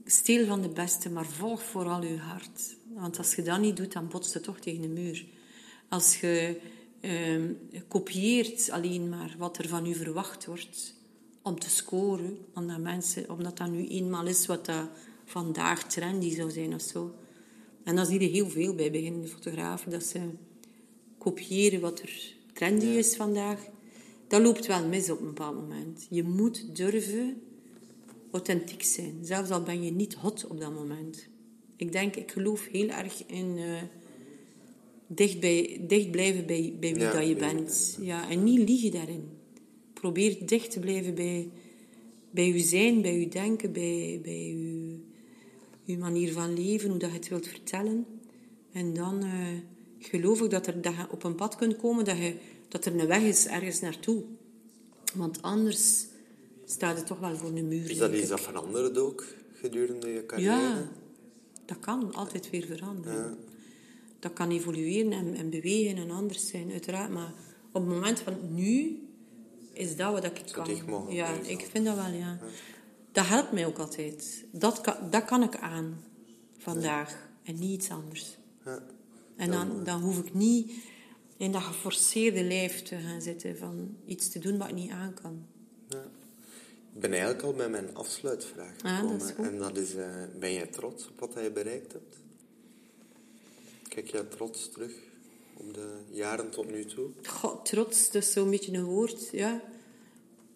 [0.05, 2.77] Steel van de beste, maar volg vooral uw hart.
[2.95, 5.27] Want als je dat niet doet, dan botst je toch tegen de muur.
[5.89, 6.61] Als je
[7.01, 7.53] ehm,
[7.89, 10.95] kopieert alleen maar wat er van u verwacht wordt
[11.43, 14.89] om te scoren, omdat, mensen, omdat dat nu eenmaal is wat dat
[15.25, 17.15] vandaag trendy zou zijn of zo.
[17.85, 20.21] En dan zie je heel veel bij beginnende fotografen, dat ze
[21.19, 23.61] kopiëren wat er trendy is vandaag.
[24.29, 26.07] Dat loopt wel mis op een bepaald moment.
[26.11, 27.43] Je moet durven
[28.31, 31.29] authentiek zijn, zelfs al ben je niet hot op dat moment.
[31.77, 33.83] Ik denk, ik geloof heel erg in eh,
[35.07, 37.99] dicht, bij, dicht blijven bij, bij wie Ja, dat je bent.
[38.01, 39.29] Ja, en niet liegen daarin.
[39.93, 41.51] Probeer dicht te blijven bij,
[42.31, 44.99] bij je zijn, bij je denken, bij, bij je,
[45.83, 48.07] je manier van leven, hoe dat je het wilt vertellen.
[48.73, 49.49] En dan eh,
[50.05, 52.37] geloof ik dat, er, dat je op een pad kunt komen dat, je,
[52.69, 54.23] dat er een weg is ergens naartoe.
[55.15, 56.07] Want anders
[56.65, 57.91] staat het toch wel voor een muur.
[57.91, 59.25] Is dat iets dat verandert ook
[59.55, 60.61] gedurende je carrière?
[60.61, 60.89] Ja,
[61.65, 63.39] dat kan altijd weer veranderen.
[64.19, 67.11] Dat kan evolueren en, en bewegen en anders zijn, uiteraard.
[67.11, 67.33] Maar
[67.73, 69.03] op het moment van nu
[69.73, 70.69] is dat wat ik kan.
[70.87, 72.39] mogelijk Ja, ik vind dat wel, ja.
[73.13, 74.45] Dat helpt mij ook altijd.
[74.51, 76.01] Dat kan, dat kan ik aan
[76.59, 78.37] vandaag en niet iets anders.
[78.65, 78.83] Ja.
[79.37, 80.73] En dan, dan hoef ik niet
[81.37, 85.15] in dat geforceerde lijf te gaan zitten van iets te doen wat ik niet aan
[85.23, 85.47] kan.
[86.95, 89.19] Ik ben eigenlijk al bij mijn afsluitvraag Ah, gekomen.
[89.19, 89.35] dat.
[89.37, 90.07] En dat is, eh,
[90.39, 92.17] ben jij trots op wat je bereikt hebt?
[93.89, 94.93] Kijk jij trots terug
[95.57, 97.09] op de jaren tot nu toe?
[97.63, 99.61] Trots, dat is zo'n beetje een woord, ja.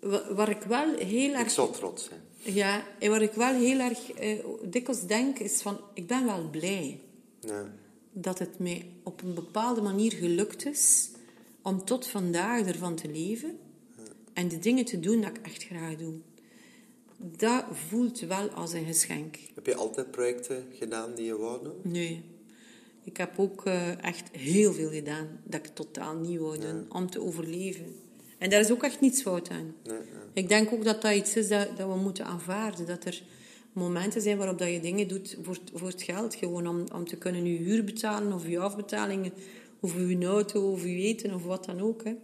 [0.00, 1.50] Wa- Waar ik wel heel Ik erg...
[1.50, 2.20] zou trots zijn.
[2.54, 5.80] Ja, en waar ik wel heel erg eh, dikwijls denk, is van...
[5.94, 7.00] Ik ben wel blij
[7.40, 7.72] Ja.
[8.12, 11.10] Dat het mij op een bepaalde manier gelukt is
[11.62, 13.58] om tot vandaag ervan te leven
[14.32, 16.14] en de dingen te doen dat ik echt graag doe.
[17.16, 19.36] Dat voelt wel als een geschenk.
[19.54, 21.74] Heb je altijd projecten gedaan die je wou doen?
[21.82, 22.24] Nee.
[23.04, 27.10] Ik heb ook eh, echt heel veel gedaan dat ik totaal niet wou doen, om
[27.10, 27.94] te overleven.
[28.38, 29.74] En daar is ook echt niets fout aan.
[29.84, 29.98] Nee.
[30.32, 32.86] Ik denk ook dat dat iets is dat, dat we moeten aanvaarden.
[32.86, 33.22] Dat er
[33.72, 36.34] momenten zijn waarop dat je dingen doet voor, voor het geld.
[36.34, 39.32] Gewoon om, om te kunnen je huur betalen of je afbetalingen.
[39.80, 42.04] Of je auto of je eten of wat dan ook.
[42.04, 42.14] Hè.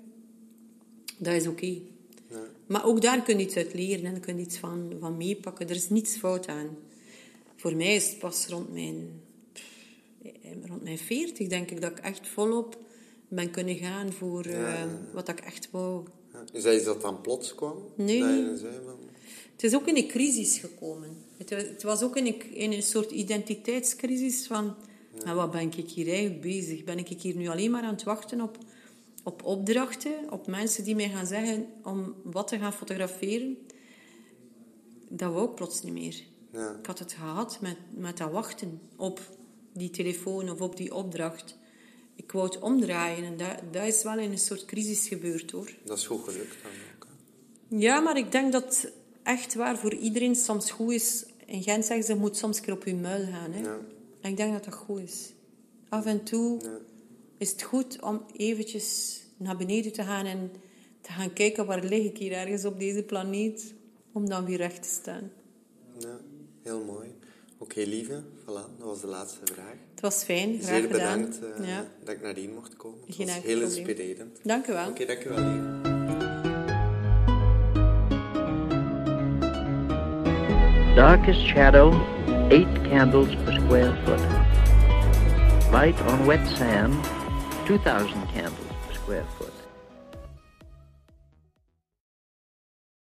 [1.18, 1.78] Dat is oké.
[2.66, 5.68] Maar ook daar kun je iets uit leren en kun je iets van, van meepakken.
[5.68, 6.76] Er is niets fout aan.
[7.56, 9.22] Voor mij is het pas rond mijn,
[10.66, 12.78] rond mijn 40, denk ik, dat ik echt volop
[13.28, 14.82] ben kunnen gaan voor eh,
[15.12, 16.04] wat ik echt wou.
[16.32, 16.44] Ja.
[16.52, 17.76] Is dat iets dat dan plots kwam?
[17.94, 18.72] Nee, Dat je zei.
[19.52, 21.23] Het is ook in een crisis gekomen.
[21.36, 24.74] Het, het was ook in een, in een soort identiteitscrisis van...
[25.24, 26.84] "Maar wat ben ik hier eigenlijk bezig?
[26.84, 28.58] Ben ik hier nu alleen maar aan het wachten op,
[29.22, 30.12] op opdrachten?
[30.30, 33.56] Op mensen die mij gaan zeggen om wat te gaan fotograferen?
[35.08, 36.22] Dat wou ik plots niet meer.
[36.52, 36.76] Ja.
[36.80, 39.20] Ik had het gehad met, met dat wachten op
[39.72, 41.56] die telefoon of op die opdracht.
[42.14, 45.70] Ik wou het omdraaien en dat, dat is wel in een soort crisis gebeurd hoor.
[45.84, 47.06] Dat is goed gelukt dan ook.
[47.68, 47.76] hè.
[47.76, 48.90] Ja, maar ik denk dat
[49.24, 51.24] echt waar voor iedereen soms goed is.
[51.46, 53.52] In Gent zeggen ze, moet soms een keer op je muil gaan.
[53.52, 53.60] Hè?
[53.60, 53.78] Ja.
[54.20, 55.32] En ik denk dat dat goed is.
[55.88, 56.60] Af en toe
[57.38, 60.52] is het goed om eventjes naar beneden te gaan en
[61.00, 63.74] te gaan kijken waar lig ik hier ergens op deze planeet,
[64.12, 65.30] om dan weer recht te staan.
[65.98, 66.16] Ja,
[66.62, 67.08] heel mooi.
[67.58, 69.74] Oké, lieve, voilà, dat was de laatste vraag.
[69.90, 71.20] Het was fijn, graag Zeer gedaan.
[71.20, 71.86] bedankt eh, ja.
[72.04, 72.98] dat ik nadien mocht komen.
[73.06, 73.86] Het Geen was heel probleem.
[73.86, 74.38] inspirerend.
[74.42, 74.88] Dank u wel.
[74.88, 75.93] Oké, dankjewel, lieve.
[80.94, 81.90] Darkest shadow,
[82.52, 84.20] eight candles per square foot.
[85.72, 86.94] Light on wet sand,
[87.66, 89.43] 2,000 candles per square foot.